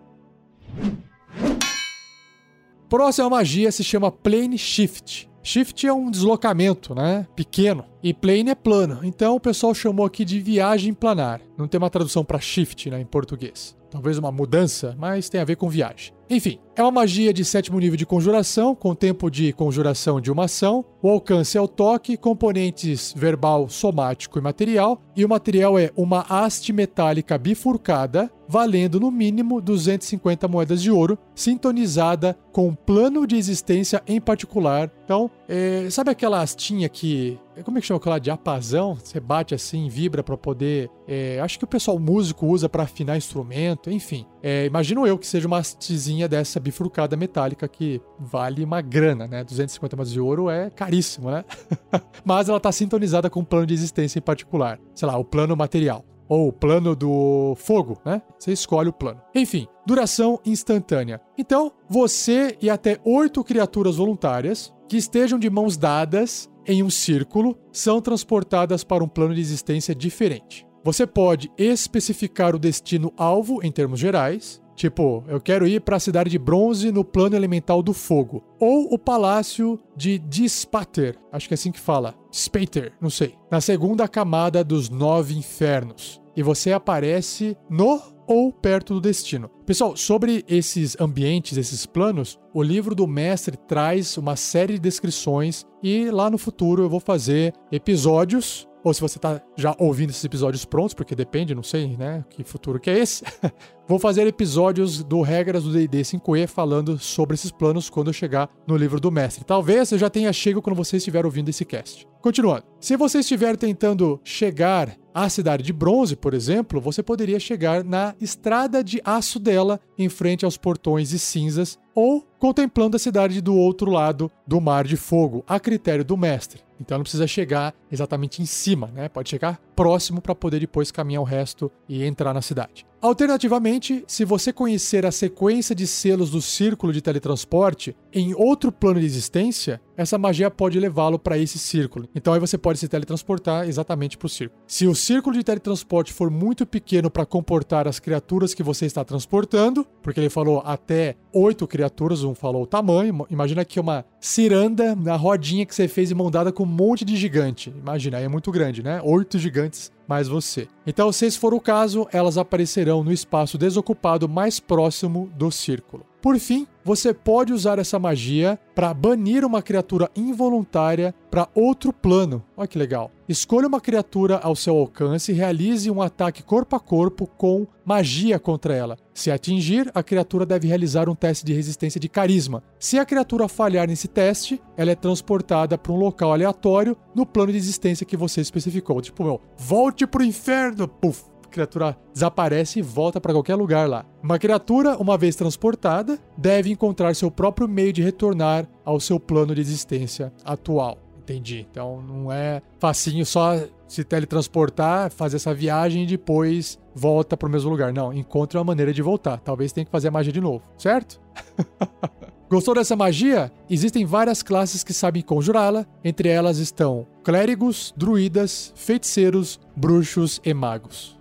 Próxima 2.89 3.31
magia 3.31 3.73
se 3.73 3.83
chama 3.83 4.11
Plane 4.11 4.57
Shift. 4.57 5.29
Shift 5.43 5.87
é 5.87 5.93
um 5.93 6.11
deslocamento, 6.11 6.95
né? 6.95 7.27
Pequeno. 7.37 7.85
E 8.03 8.15
plane 8.15 8.51
é 8.51 8.55
plano. 8.55 9.01
Então 9.03 9.37
o 9.37 9.41
pessoal 9.41 9.75
chamou 9.75 10.07
aqui 10.07 10.25
de 10.25 10.41
viagem 10.41 10.95
planar. 10.95 11.41
Não 11.59 11.69
tem 11.69 11.77
uma 11.77 11.91
tradução 11.91 12.25
para 12.25 12.41
shift, 12.41 12.89
né, 12.89 12.99
em 13.01 13.05
português. 13.05 13.77
Talvez 13.91 14.17
uma 14.17 14.33
mudança, 14.33 14.97
mas 14.99 15.29
tem 15.29 15.41
a 15.41 15.45
ver 15.45 15.57
com 15.57 15.69
viagem. 15.69 16.15
Enfim, 16.29 16.59
é 16.75 16.83
uma 16.83 16.91
magia 16.91 17.33
de 17.33 17.45
sétimo 17.45 17.79
nível 17.79 17.97
de 17.97 18.07
conjuração, 18.07 18.75
com 18.75 18.95
tempo 18.95 19.31
de 19.31 19.53
conjuração 19.53 20.21
de 20.21 20.33
uma 20.33 20.45
ação. 20.45 20.85
O 21.03 21.09
alcance 21.09 21.57
é 21.57 21.61
o 21.61 21.69
toque, 21.69 22.17
componentes 22.17 23.13
verbal, 23.17 23.69
somático 23.69 24.39
e 24.39 24.43
material. 24.43 25.01
E 25.15 25.25
o 25.25 25.29
material 25.29 25.79
é 25.79 25.91
uma 25.95 26.25
haste 26.29 26.73
metálica 26.73 27.37
bifurcada, 27.37 28.31
valendo 28.49 28.99
no 28.99 29.11
mínimo 29.11 29.61
250 29.61 30.49
moedas 30.49 30.83
de 30.83 30.91
ouro, 30.91 31.19
sintonizada 31.35 32.37
com 32.51 32.69
um 32.69 32.75
plano 32.75 33.27
de 33.27 33.37
existência 33.37 34.03
em 34.07 34.21
particular. 34.21 34.91
Então, 35.05 35.31
é, 35.49 35.89
sabe 35.91 36.11
aquela 36.11 36.41
hastinha 36.41 36.89
que 36.89 37.39
como 37.63 37.79
é 37.79 37.81
que 37.81 37.87
chama 37.87 37.99
aquela 37.99 38.19
diapasão? 38.19 38.97
Você 38.97 39.21
bate 39.21 39.55
assim, 39.55 39.89
vibra 39.89 40.23
para 40.25 40.37
poder. 40.37 40.91
É, 41.07 41.39
acho 41.41 41.59
que 41.59 41.65
o 41.65 41.69
pessoal 41.69 41.99
músico 41.99 42.47
usa 42.47 42.69
para 42.69 42.83
afinar 42.83 43.17
instrumento, 43.17 43.91
enfim. 43.91 44.27
É, 44.47 44.67
imagino 44.67 45.07
eu 45.07 45.19
que 45.19 45.27
seja 45.27 45.47
uma 45.47 45.57
hastezinha 45.57 46.29
dessa 46.29 46.61
bifurcada 46.61 47.17
metálica 47.17 47.67
que 47.67 47.99
vale 48.19 48.63
uma 48.63 48.83
grana, 48.83 49.27
né? 49.27 49.43
250 49.43 49.97
moedas 49.97 50.13
de 50.13 50.21
ouro 50.21 50.51
é 50.51 50.69
caríssimo, 50.69 51.31
né? 51.31 51.47
Mas 52.23 52.51
ela 52.51 52.61
tá 52.61 52.71
sintonizada 52.71 53.31
com 53.31 53.41
um 53.41 53.45
plano 53.45 53.65
de 53.65 53.73
existência 53.73 54.19
em 54.19 54.23
particular. 54.23 54.79
Sei 54.95 55.09
lá, 55.09 55.17
o 55.17 55.25
plano 55.25 55.57
material 55.57 56.05
ou 56.29 56.49
o 56.49 56.53
plano 56.53 56.95
do 56.95 57.55
fogo, 57.57 57.99
né? 58.05 58.21
Você 58.39 58.53
escolhe 58.53 58.91
o 58.91 58.93
plano. 58.93 59.19
Enfim, 59.35 59.67
duração 59.87 60.39
instantânea. 60.45 61.23
Então, 61.39 61.73
você 61.89 62.59
e 62.61 62.69
até 62.69 63.01
oito 63.03 63.43
criaturas 63.43 63.97
voluntárias 63.97 64.71
que 64.91 64.99
estejam 64.99 65.39
de 65.39 65.49
mãos 65.49 65.79
dadas 65.79 66.51
em 66.67 66.83
um 66.83 66.91
círculo 66.91 67.57
são 67.73 67.99
transportadas 67.99 68.85
para 68.85 69.03
um 69.03 69.09
plano 69.09 69.35
de 69.35 69.41
existência 69.41 69.95
diferente. 69.95 70.67
Você 70.85 71.07
pode 71.07 71.51
especificar 71.57 72.55
o 72.55 72.59
destino 72.59 73.11
alvo 73.17 73.65
em 73.65 73.73
termos 73.73 73.99
gerais, 73.99 74.61
tipo, 74.77 75.25
eu 75.27 75.41
quero 75.41 75.67
ir 75.67 75.81
para 75.81 75.97
a 75.97 76.01
cidade 76.01 76.29
de 76.29 76.39
bronze 76.39 76.93
no 76.93 77.03
plano 77.03 77.35
elemental 77.35 77.83
do 77.83 77.95
fogo, 77.95 78.45
ou 78.61 78.93
o 78.93 78.99
palácio 78.99 79.81
de 79.97 80.19
Dispater, 80.19 81.17
acho 81.33 81.49
que 81.49 81.55
é 81.55 81.57
assim 81.57 81.73
que 81.73 81.81
fala, 81.81 82.15
Spater, 82.31 82.93
não 83.01 83.09
sei, 83.09 83.35
na 83.51 83.63
segunda 83.63 84.07
camada 84.07 84.63
dos 84.63 84.91
nove 84.91 85.35
infernos. 85.35 86.21
E 86.37 86.43
você 86.43 86.73
aparece 86.73 87.57
no 87.71 88.03
ou 88.27 88.53
perto 88.53 88.93
do 88.93 89.01
destino. 89.01 89.49
Pessoal, 89.65 89.97
sobre 89.97 90.45
esses 90.47 91.01
ambientes, 91.01 91.57
esses 91.57 91.87
planos, 91.87 92.39
o 92.53 92.63
livro 92.63 92.95
do 92.95 93.07
mestre 93.07 93.57
traz 93.57 94.19
uma 94.19 94.37
série 94.37 94.75
de 94.75 94.81
descrições 94.81 95.65
e 95.83 96.11
lá 96.11 96.29
no 96.29 96.37
futuro 96.37 96.83
eu 96.83 96.91
vou 96.91 97.01
fazer 97.01 97.55
episódios 97.73 98.67
ou 98.85 98.93
se 98.93 99.01
você 99.01 99.17
está 99.19 99.41
já 99.57 99.75
ouvindo 99.79 100.11
esses 100.11 100.23
episódios 100.23 100.65
prontos, 100.67 100.93
porque 100.93 101.15
depende, 101.15 101.55
não 101.55 101.63
sei, 101.63 101.97
né, 101.97 102.23
que 102.29 102.45
futuro 102.45 102.79
que 102.79 102.91
é 102.91 102.99
esse. 102.99 103.25
Vou 103.87 103.99
fazer 103.99 104.27
episódios 104.27 105.05
do 105.05 105.21
Regras 105.21 105.65
do 105.65 105.71
D&D 105.71 106.01
5e 106.01 106.47
falando 106.47 106.99
sobre 106.99 107.35
esses 107.35 107.51
planos 107.51 107.91
quando 107.91 108.07
eu 108.07 108.15
chegar 108.15 108.49
no 108.67 108.79
livro 108.79 108.99
do 108.99 109.13
mestre. 109.13 109.45
Talvez 109.45 109.93
eu 109.93 109.99
já 109.99 110.09
tenha 110.09 110.33
chego 110.33 110.63
quando 110.63 110.75
você 110.75 110.97
estiver 110.97 111.27
ouvindo 111.27 111.51
esse 111.51 111.67
cast. 111.67 112.09
Continuando. 112.23 112.65
Se 112.81 112.97
você 112.97 113.19
estiver 113.19 113.59
tentando 113.59 114.19
chegar 114.25 114.97
à 115.13 115.29
cidade 115.29 115.63
de 115.63 115.71
bronze, 115.71 116.17
por 116.17 116.33
exemplo, 116.33 116.81
você 116.81 117.03
poderia 117.03 117.39
chegar 117.39 117.85
na 117.85 118.15
estrada 118.19 118.83
de 118.83 119.03
aço 119.05 119.39
dela, 119.39 119.79
em 119.99 120.09
frente 120.09 120.47
aos 120.47 120.57
portões 120.57 121.13
e 121.13 121.19
cinzas, 121.19 121.79
ou 121.95 122.27
contemplando 122.39 122.97
a 122.97 122.99
cidade 122.99 123.43
do 123.43 123.55
outro 123.55 123.91
lado 123.91 124.31
do 124.47 124.63
Mar 124.63 124.85
de 124.85 124.97
Fogo, 124.97 125.45
a 125.47 125.61
critério 125.61 126.05
do 126.05 126.17
mestre. 126.17 126.63
Então 126.81 126.97
não 126.97 127.03
precisa 127.03 127.27
chegar 127.27 127.75
exatamente 127.93 128.41
em 128.41 128.47
cima, 128.47 128.89
né? 128.89 129.11
Pode 129.11 129.29
chegar 129.29 129.61
próximo 129.77 130.23
para 130.23 130.35
poder 130.35 130.61
depois 130.61 130.91
caminhar 130.91 131.21
o 131.21 131.27
resto 131.27 131.71
e 131.87 132.03
entrar 132.03 132.33
na 132.33 132.43
cidade. 132.43 132.87
Alternativamente, 133.05 134.03
se 134.09 134.25
você 134.25 134.51
conhecer 134.51 135.05
a 135.05 135.13
sequência 135.13 135.75
de 135.75 135.87
selos 135.87 136.31
do 136.31 136.41
círculo 136.41 136.91
de 136.91 137.03
teletransporte 137.03 137.95
em 138.11 138.33
outro 138.35 138.73
plano 138.73 138.99
de 138.99 139.05
existência, 139.05 139.79
essa 139.97 140.19
magia 140.19 140.51
pode 140.51 140.79
levá-lo 140.79 141.19
para 141.19 141.39
esse 141.39 141.59
círculo. 141.59 142.09
Então 142.15 142.33
aí 142.33 142.41
você 142.41 142.59
pode 142.59 142.79
se 142.79 142.89
teletransportar 142.89 143.69
exatamente 143.69 144.17
para 144.19 144.27
o 144.27 144.29
círculo. 144.29 144.61
Se 144.67 144.87
o 144.87 144.95
círculo 144.95 145.37
de 145.37 145.45
teletransporte 145.45 146.13
for 146.13 146.31
muito 146.31 146.67
pequeno 146.67 147.11
para 147.11 147.27
comportar 147.27 147.87
as 147.87 147.99
criaturas 147.99 148.55
que 148.55 148.63
você 148.63 148.87
está 148.87 149.05
transportando, 149.05 149.87
porque 150.03 150.21
ele 150.21 150.31
falou 150.31 150.63
até 150.65 151.17
oito 151.33 151.67
criaturas, 151.67 152.25
um 152.25 152.35
falou 152.35 152.63
o 152.63 152.67
tamanho, 152.67 153.27
imagina 153.31 153.65
que 153.65 153.81
uma 153.81 154.05
ciranda 154.21 154.95
na 154.95 155.17
rodinha 155.17 155.67
que 155.67 155.75
você 155.75 155.89
fez 155.89 156.11
em 156.11 156.15
mão 156.15 156.31
dada 156.31 156.53
com 156.53 156.63
um 156.63 156.67
monte 156.67 157.05
de 157.05 157.17
gigante. 157.17 157.75
Imagina, 157.77 158.19
aí 158.19 158.25
é 158.25 158.29
muito 158.29 158.51
grande, 158.51 158.83
né? 158.83 159.01
Oito 159.03 159.39
gigantes 159.39 159.93
mais 160.07 160.29
você. 160.29 160.69
Então, 160.87 161.11
se 161.13 161.27
esse 161.27 161.39
for 161.39 161.55
o 161.55 161.61
caso, 161.61 162.07
elas 162.13 162.37
aparecerão 162.37 163.03
no 163.03 163.13
espaço 163.13 163.57
desocupado 163.57 164.29
mais 164.29 164.61
próximo 164.61 165.31
do 165.37 165.51
círculo. 165.51 166.05
Por 166.25 166.39
fim, 166.39 166.67
você 166.83 167.13
pode 167.13 167.53
usar 167.53 167.79
essa 167.79 167.99
magia 167.99 168.59
para 168.75 168.95
banir 168.95 169.45
uma 169.45 169.61
criatura 169.61 170.11
involuntária 170.17 171.15
para 171.31 171.51
outro 171.55 171.93
plano. 171.93 172.43
Olha 172.57 172.67
que 172.67 172.79
legal. 172.79 173.11
Escolha 173.29 173.69
uma 173.69 173.79
criatura 173.79 174.39
ao 174.39 174.57
seu 174.57 174.75
alcance 174.75 175.31
e 175.31 175.35
realize 175.35 175.91
um 175.91 176.01
ataque 176.01 176.43
corpo 176.43 176.77
a 176.77 176.81
corpo 176.81 177.27
com 177.27 177.67
magia 177.85 178.39
contra 178.39 178.75
ela. 178.75 178.97
Se 179.13 179.31
atingir, 179.31 179.91
a 179.95 180.03
criatura 180.03 180.47
deve 180.47 180.67
realizar 180.67 181.11
um 181.11 181.15
teste 181.15 181.45
de 181.45 181.53
resistência 181.53 182.01
de 182.01 182.09
carisma. 182.09 182.63
Se 182.79 182.99
a 182.99 183.05
criatura 183.05 183.47
falhar 183.47 183.87
nesse 183.87 184.09
teste, 184.09 184.59
ela 184.79 184.93
é 184.93 184.95
transportada 184.95 185.77
para 185.77 185.93
um 185.93 185.97
local 185.97 186.33
aleatório 186.33 186.97
no 187.15 187.27
plano 187.27 187.53
de 187.53 187.59
existência 187.59 188.07
que 188.07 188.17
você 188.17 188.41
especificou. 188.41 189.03
Tipo, 189.03 189.25
meu, 189.25 189.43
volte 189.59 190.07
pro 190.07 190.25
inferno! 190.25 190.89
Puf! 190.89 191.34
Criatura 191.55 191.97
desaparece 192.13 192.81
e 192.81 192.83
volta 192.83 193.21
para 193.21 193.33
qualquer 193.33 193.55
lugar 193.55 193.89
lá. 193.89 194.05
Uma 194.23 194.39
criatura, 194.39 194.97
uma 194.99 195.17
vez 195.17 195.37
transportada, 195.37 196.19
deve 196.37 196.71
encontrar 196.71 197.15
seu 197.15 197.31
próprio 197.31 197.69
meio 197.69 197.93
de 197.93 198.03
retornar 198.03 198.69
ao 198.85 199.01
seu 199.01 199.19
plano 199.19 199.55
de 199.55 199.61
existência 199.61 200.33
atual. 200.45 200.99
Entendi. 201.19 201.67
Então 201.71 202.03
não 202.03 202.31
é 202.31 202.61
facinho 202.79 203.25
só 203.25 203.59
se 203.89 204.05
teletransportar, 204.05 205.11
fazer 205.11 205.37
essa 205.37 205.55
viagem 205.55 206.03
e 206.03 206.07
depois 206.07 206.79
volta 206.95 207.37
para 207.37 207.49
o 207.49 207.51
mesmo 207.51 207.71
lugar. 207.71 207.93
Não, 207.93 208.13
encontre 208.13 208.59
uma 208.59 208.65
maneira 208.65 208.93
de 208.93 209.01
voltar. 209.01 209.39
Talvez 209.39 209.73
tenha 209.73 209.85
que 209.85 209.91
fazer 209.91 210.09
a 210.09 210.11
magia 210.11 210.33
de 210.33 210.41
novo, 210.41 210.63
certo? 210.77 211.21
Gostou 212.51 212.75
dessa 212.75 212.95
magia? 212.95 213.51
Existem 213.71 214.05
várias 214.05 214.43
classes 214.43 214.85
que 214.85 214.93
sabem 214.93 215.23
conjurá-la, 215.23 215.87
entre 216.05 216.29
elas 216.29 216.59
estão 216.59 217.07
clérigos, 217.25 217.93
druidas, 217.97 218.73
feiticeiros, 218.77 219.59
bruxos 219.75 220.41
e 220.45 220.53
magos. 220.53 221.19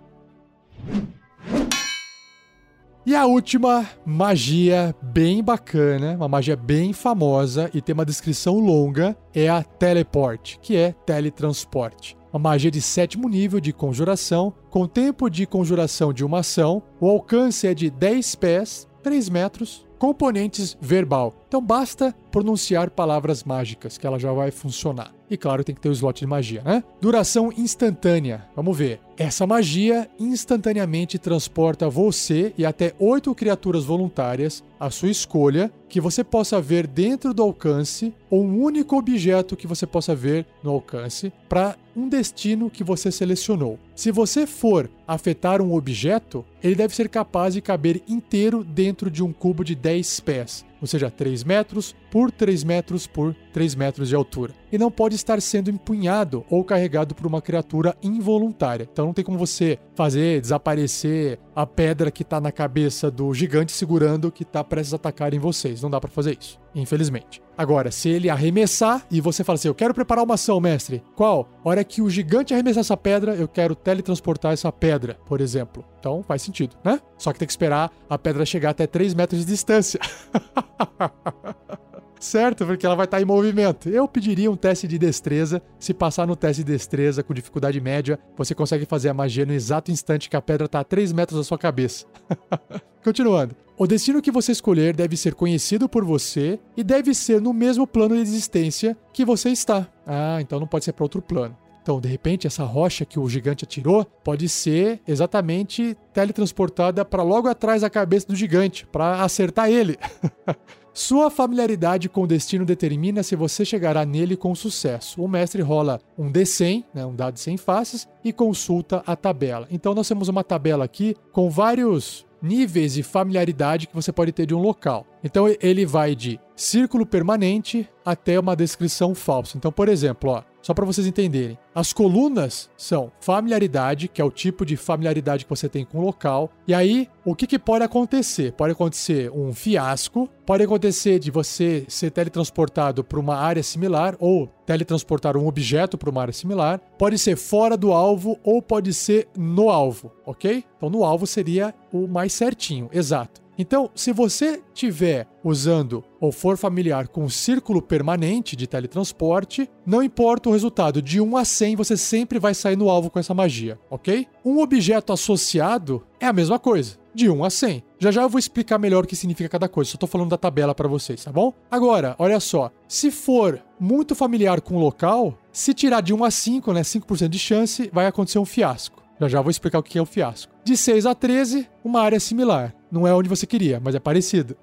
E 3.06 3.14
a 3.14 3.26
última 3.26 3.86
magia 4.06 4.94
bem 5.02 5.44
bacana, 5.44 6.16
uma 6.16 6.26
magia 6.26 6.56
bem 6.56 6.94
famosa 6.94 7.70
e 7.74 7.82
tem 7.82 7.92
uma 7.92 8.04
descrição 8.04 8.58
longa, 8.58 9.14
é 9.34 9.46
a 9.46 9.62
teleport, 9.62 10.56
que 10.62 10.74
é 10.74 10.92
teletransporte. 11.04 12.16
Uma 12.32 12.50
magia 12.50 12.70
de 12.70 12.80
sétimo 12.80 13.28
nível 13.28 13.60
de 13.60 13.74
conjuração, 13.74 14.54
com 14.70 14.86
tempo 14.88 15.28
de 15.28 15.46
conjuração 15.46 16.14
de 16.14 16.24
uma 16.24 16.38
ação, 16.38 16.82
o 16.98 17.08
alcance 17.08 17.66
é 17.66 17.74
de 17.74 17.90
10 17.90 18.34
pés, 18.36 18.88
3 19.02 19.28
metros, 19.28 19.86
componentes 19.98 20.76
verbal. 20.80 21.34
Então 21.46 21.62
basta 21.62 22.14
pronunciar 22.30 22.90
palavras 22.90 23.44
mágicas 23.44 23.96
que 23.96 24.06
ela 24.06 24.18
já 24.18 24.32
vai 24.32 24.50
funcionar. 24.50 25.12
E 25.30 25.36
claro, 25.36 25.64
tem 25.64 25.74
que 25.74 25.80
ter 25.80 25.88
o 25.88 25.92
slot 25.92 26.20
de 26.20 26.26
magia, 26.26 26.62
né? 26.62 26.82
Duração 27.00 27.52
instantânea. 27.56 28.46
Vamos 28.56 28.76
ver. 28.76 29.00
Essa 29.16 29.46
magia 29.46 30.10
instantaneamente 30.18 31.20
transporta 31.20 31.88
você 31.88 32.52
e 32.58 32.66
até 32.66 32.92
oito 32.98 33.32
criaturas 33.32 33.84
voluntárias 33.84 34.64
à 34.78 34.90
sua 34.90 35.08
escolha 35.08 35.72
que 35.88 36.00
você 36.00 36.24
possa 36.24 36.60
ver 36.60 36.88
dentro 36.88 37.32
do 37.32 37.42
alcance 37.42 38.12
ou 38.28 38.42
um 38.42 38.60
único 38.60 38.96
objeto 38.96 39.56
que 39.56 39.66
você 39.66 39.86
possa 39.86 40.12
ver 40.12 40.44
no 40.62 40.72
alcance 40.72 41.32
para 41.48 41.76
um 41.94 42.08
destino 42.08 42.68
que 42.68 42.82
você 42.82 43.12
selecionou. 43.12 43.78
Se 43.94 44.10
você 44.10 44.46
for 44.46 44.90
afetar 45.06 45.62
um 45.62 45.72
objeto, 45.72 46.44
ele 46.62 46.74
deve 46.74 46.94
ser 46.94 47.08
capaz 47.08 47.54
de 47.54 47.60
caber 47.60 48.02
inteiro 48.08 48.64
dentro 48.64 49.08
de 49.08 49.22
um 49.22 49.32
cubo 49.32 49.62
de 49.62 49.76
10 49.76 50.20
pés, 50.20 50.66
ou 50.80 50.86
seja, 50.88 51.10
3 51.10 51.44
metros 51.44 51.94
por 52.10 52.32
3 52.32 52.64
metros 52.64 53.06
por 53.06 53.34
3 53.52 53.74
metros 53.76 54.08
de 54.08 54.16
altura. 54.16 54.52
E 54.72 54.78
não 54.78 54.90
pode 54.90 55.14
estar 55.14 55.40
sendo 55.40 55.70
empunhado 55.70 56.44
ou 56.50 56.64
carregado 56.64 57.14
por 57.14 57.26
uma 57.26 57.40
criatura 57.40 57.96
involuntária. 58.02 58.88
Então 58.92 59.03
não 59.06 59.12
tem 59.14 59.24
como 59.24 59.38
você 59.38 59.78
fazer 59.94 60.40
desaparecer 60.40 61.38
a 61.54 61.66
pedra 61.66 62.10
que 62.10 62.22
está 62.22 62.40
na 62.40 62.52
cabeça 62.52 63.10
do 63.10 63.32
gigante 63.32 63.72
segurando 63.72 64.32
que 64.32 64.42
está 64.42 64.62
prestes 64.62 64.92
a 64.92 64.96
atacar 64.96 65.34
em 65.34 65.38
vocês. 65.38 65.82
Não 65.82 65.90
dá 65.90 66.00
para 66.00 66.10
fazer 66.10 66.36
isso, 66.40 66.58
infelizmente. 66.74 67.42
Agora, 67.56 67.90
se 67.90 68.08
ele 68.08 68.28
arremessar 68.28 69.06
e 69.10 69.20
você 69.20 69.44
fala 69.44 69.54
assim: 69.54 69.68
Eu 69.68 69.74
quero 69.74 69.94
preparar 69.94 70.24
uma 70.24 70.34
ação, 70.34 70.60
mestre. 70.60 71.02
Qual? 71.14 71.48
A 71.64 71.68
hora 71.68 71.84
que 71.84 72.02
o 72.02 72.10
gigante 72.10 72.52
arremessar 72.52 72.80
essa 72.80 72.96
pedra, 72.96 73.34
eu 73.34 73.46
quero 73.46 73.74
teletransportar 73.74 74.52
essa 74.52 74.72
pedra, 74.72 75.18
por 75.26 75.40
exemplo. 75.40 75.84
Então 76.00 76.22
faz 76.22 76.42
sentido, 76.42 76.76
né? 76.84 77.00
Só 77.16 77.32
que 77.32 77.38
tem 77.38 77.46
que 77.46 77.52
esperar 77.52 77.92
a 78.08 78.18
pedra 78.18 78.44
chegar 78.44 78.70
até 78.70 78.86
3 78.86 79.14
metros 79.14 79.40
de 79.40 79.46
distância. 79.46 80.00
certo? 82.18 82.64
Porque 82.66 82.86
ela 82.86 82.94
vai 82.94 83.04
estar 83.04 83.20
em 83.20 83.24
movimento. 83.24 83.88
Eu 83.88 84.08
pediria 84.08 84.50
um 84.50 84.56
teste 84.56 84.86
de 84.86 84.98
destreza. 84.98 85.62
Se 85.78 85.92
passar 85.92 86.26
no 86.26 86.36
teste 86.36 86.64
de 86.64 86.72
destreza 86.72 87.22
com 87.22 87.34
dificuldade 87.34 87.80
média, 87.80 88.18
você 88.36 88.54
consegue 88.54 88.86
fazer 88.86 89.08
a 89.08 89.14
magia 89.14 89.46
no 89.46 89.52
exato 89.52 89.90
instante 89.90 90.30
que 90.30 90.36
a 90.36 90.42
pedra 90.42 90.66
está 90.66 90.80
a 90.80 90.84
3 90.84 91.12
metros 91.12 91.38
da 91.38 91.44
sua 91.44 91.58
cabeça. 91.58 92.06
Continuando. 93.04 93.54
O 93.76 93.86
destino 93.86 94.22
que 94.22 94.30
você 94.30 94.52
escolher 94.52 94.94
deve 94.94 95.16
ser 95.16 95.34
conhecido 95.34 95.88
por 95.88 96.04
você 96.04 96.60
e 96.76 96.84
deve 96.84 97.12
ser 97.12 97.40
no 97.40 97.52
mesmo 97.52 97.86
plano 97.86 98.14
de 98.14 98.22
existência 98.22 98.96
que 99.12 99.24
você 99.24 99.50
está. 99.50 99.88
Ah, 100.06 100.38
então 100.40 100.60
não 100.60 100.66
pode 100.66 100.84
ser 100.84 100.92
para 100.92 101.04
outro 101.04 101.20
plano. 101.20 101.56
Então, 101.82 102.00
de 102.00 102.08
repente, 102.08 102.46
essa 102.46 102.64
rocha 102.64 103.04
que 103.04 103.18
o 103.18 103.28
gigante 103.28 103.64
atirou 103.64 104.06
pode 104.24 104.48
ser 104.48 105.02
exatamente 105.06 105.94
teletransportada 106.14 107.04
para 107.04 107.22
logo 107.22 107.46
atrás 107.46 107.82
da 107.82 107.90
cabeça 107.90 108.26
do 108.26 108.34
gigante, 108.34 108.86
para 108.86 109.22
acertar 109.22 109.68
ele. 109.68 109.98
Sua 110.96 111.28
familiaridade 111.28 112.08
com 112.08 112.22
o 112.22 112.26
destino 112.26 112.64
determina 112.64 113.24
se 113.24 113.34
você 113.34 113.64
chegará 113.64 114.06
nele 114.06 114.36
com 114.36 114.54
sucesso. 114.54 115.20
O 115.20 115.26
mestre 115.26 115.60
rola 115.60 116.00
um 116.16 116.30
D100, 116.30 116.84
né, 116.94 117.04
um 117.04 117.16
dado 117.16 117.34
de 117.34 117.40
100 117.40 117.56
faces, 117.56 118.08
e 118.24 118.32
consulta 118.32 119.02
a 119.04 119.16
tabela. 119.16 119.66
Então 119.72 119.92
nós 119.92 120.06
temos 120.06 120.28
uma 120.28 120.44
tabela 120.44 120.84
aqui 120.84 121.16
com 121.32 121.50
vários 121.50 122.24
níveis 122.40 122.94
de 122.94 123.02
familiaridade 123.02 123.88
que 123.88 123.94
você 123.94 124.12
pode 124.12 124.30
ter 124.30 124.46
de 124.46 124.54
um 124.54 124.60
local. 124.60 125.04
Então 125.24 125.46
ele 125.60 125.84
vai 125.84 126.14
de 126.14 126.38
círculo 126.54 127.04
permanente 127.04 127.88
até 128.04 128.38
uma 128.38 128.54
descrição 128.54 129.16
falsa. 129.16 129.56
Então, 129.56 129.72
por 129.72 129.88
exemplo, 129.88 130.30
ó, 130.30 130.42
só 130.64 130.72
para 130.72 130.86
vocês 130.86 131.06
entenderem. 131.06 131.58
As 131.74 131.92
colunas 131.92 132.70
são 132.74 133.12
familiaridade, 133.20 134.08
que 134.08 134.22
é 134.22 134.24
o 134.24 134.30
tipo 134.30 134.64
de 134.64 134.78
familiaridade 134.78 135.44
que 135.44 135.50
você 135.50 135.68
tem 135.68 135.84
com 135.84 135.98
o 135.98 136.00
local. 136.00 136.50
E 136.66 136.72
aí, 136.72 137.06
o 137.22 137.34
que, 137.34 137.46
que 137.46 137.58
pode 137.58 137.84
acontecer? 137.84 138.52
Pode 138.52 138.72
acontecer 138.72 139.30
um 139.30 139.52
fiasco, 139.52 140.26
pode 140.46 140.64
acontecer 140.64 141.18
de 141.18 141.30
você 141.30 141.84
ser 141.86 142.10
teletransportado 142.10 143.04
para 143.04 143.20
uma 143.20 143.36
área 143.36 143.62
similar 143.62 144.16
ou 144.18 144.48
teletransportar 144.64 145.36
um 145.36 145.46
objeto 145.46 145.98
para 145.98 146.08
uma 146.08 146.22
área 146.22 146.32
similar. 146.32 146.80
Pode 146.98 147.18
ser 147.18 147.36
fora 147.36 147.76
do 147.76 147.92
alvo 147.92 148.38
ou 148.42 148.62
pode 148.62 148.94
ser 148.94 149.28
no 149.36 149.68
alvo, 149.68 150.12
ok? 150.24 150.64
Então, 150.78 150.88
no 150.88 151.04
alvo 151.04 151.26
seria 151.26 151.74
o 151.92 152.08
mais 152.08 152.32
certinho, 152.32 152.88
exato. 152.90 153.43
Então, 153.56 153.90
se 153.94 154.12
você 154.12 154.62
tiver 154.72 155.28
usando 155.42 156.02
ou 156.20 156.32
for 156.32 156.56
familiar 156.56 157.08
com 157.08 157.24
o 157.24 157.30
círculo 157.30 157.80
permanente 157.80 158.56
de 158.56 158.66
teletransporte, 158.66 159.70
não 159.86 160.02
importa 160.02 160.48
o 160.48 160.52
resultado, 160.52 161.00
de 161.00 161.20
1 161.20 161.36
a 161.36 161.44
100 161.44 161.76
você 161.76 161.96
sempre 161.96 162.38
vai 162.38 162.54
sair 162.54 162.76
no 162.76 162.90
alvo 162.90 163.10
com 163.10 163.18
essa 163.18 163.34
magia, 163.34 163.78
ok? 163.88 164.26
Um 164.44 164.58
objeto 164.58 165.12
associado 165.12 166.04
é 166.18 166.26
a 166.26 166.32
mesma 166.32 166.58
coisa, 166.58 166.96
de 167.14 167.30
1 167.30 167.44
a 167.44 167.50
100. 167.50 167.84
Já 167.98 168.10
já 168.10 168.22
eu 168.22 168.28
vou 168.28 168.38
explicar 168.38 168.78
melhor 168.78 169.04
o 169.04 169.06
que 169.06 169.16
significa 169.16 169.48
cada 169.48 169.68
coisa, 169.68 169.90
só 169.90 169.98
tô 169.98 170.06
falando 170.06 170.30
da 170.30 170.38
tabela 170.38 170.74
para 170.74 170.88
vocês, 170.88 171.22
tá 171.22 171.30
bom? 171.30 171.52
Agora, 171.70 172.16
olha 172.18 172.40
só, 172.40 172.70
se 172.88 173.10
for 173.10 173.62
muito 173.78 174.14
familiar 174.14 174.60
com 174.60 174.76
o 174.76 174.80
local, 174.80 175.38
se 175.52 175.72
tirar 175.72 176.00
de 176.00 176.12
1 176.12 176.24
a 176.24 176.30
5, 176.30 176.72
né, 176.72 176.82
5% 176.82 177.28
de 177.28 177.38
chance, 177.38 177.90
vai 177.92 178.06
acontecer 178.06 178.38
um 178.38 178.44
fiasco. 178.44 179.02
Já 179.20 179.28
já 179.28 179.40
vou 179.40 179.50
explicar 179.50 179.78
o 179.78 179.82
que 179.82 179.98
é 179.98 180.02
o 180.02 180.06
fiasco. 180.06 180.53
De 180.64 180.78
6 180.78 181.04
a 181.04 181.14
13, 181.14 181.68
uma 181.84 182.00
área 182.00 182.18
similar. 182.18 182.74
Não 182.90 183.06
é 183.06 183.14
onde 183.14 183.28
você 183.28 183.46
queria, 183.46 183.78
mas 183.84 183.94
é 183.94 184.00
parecido. 184.00 184.56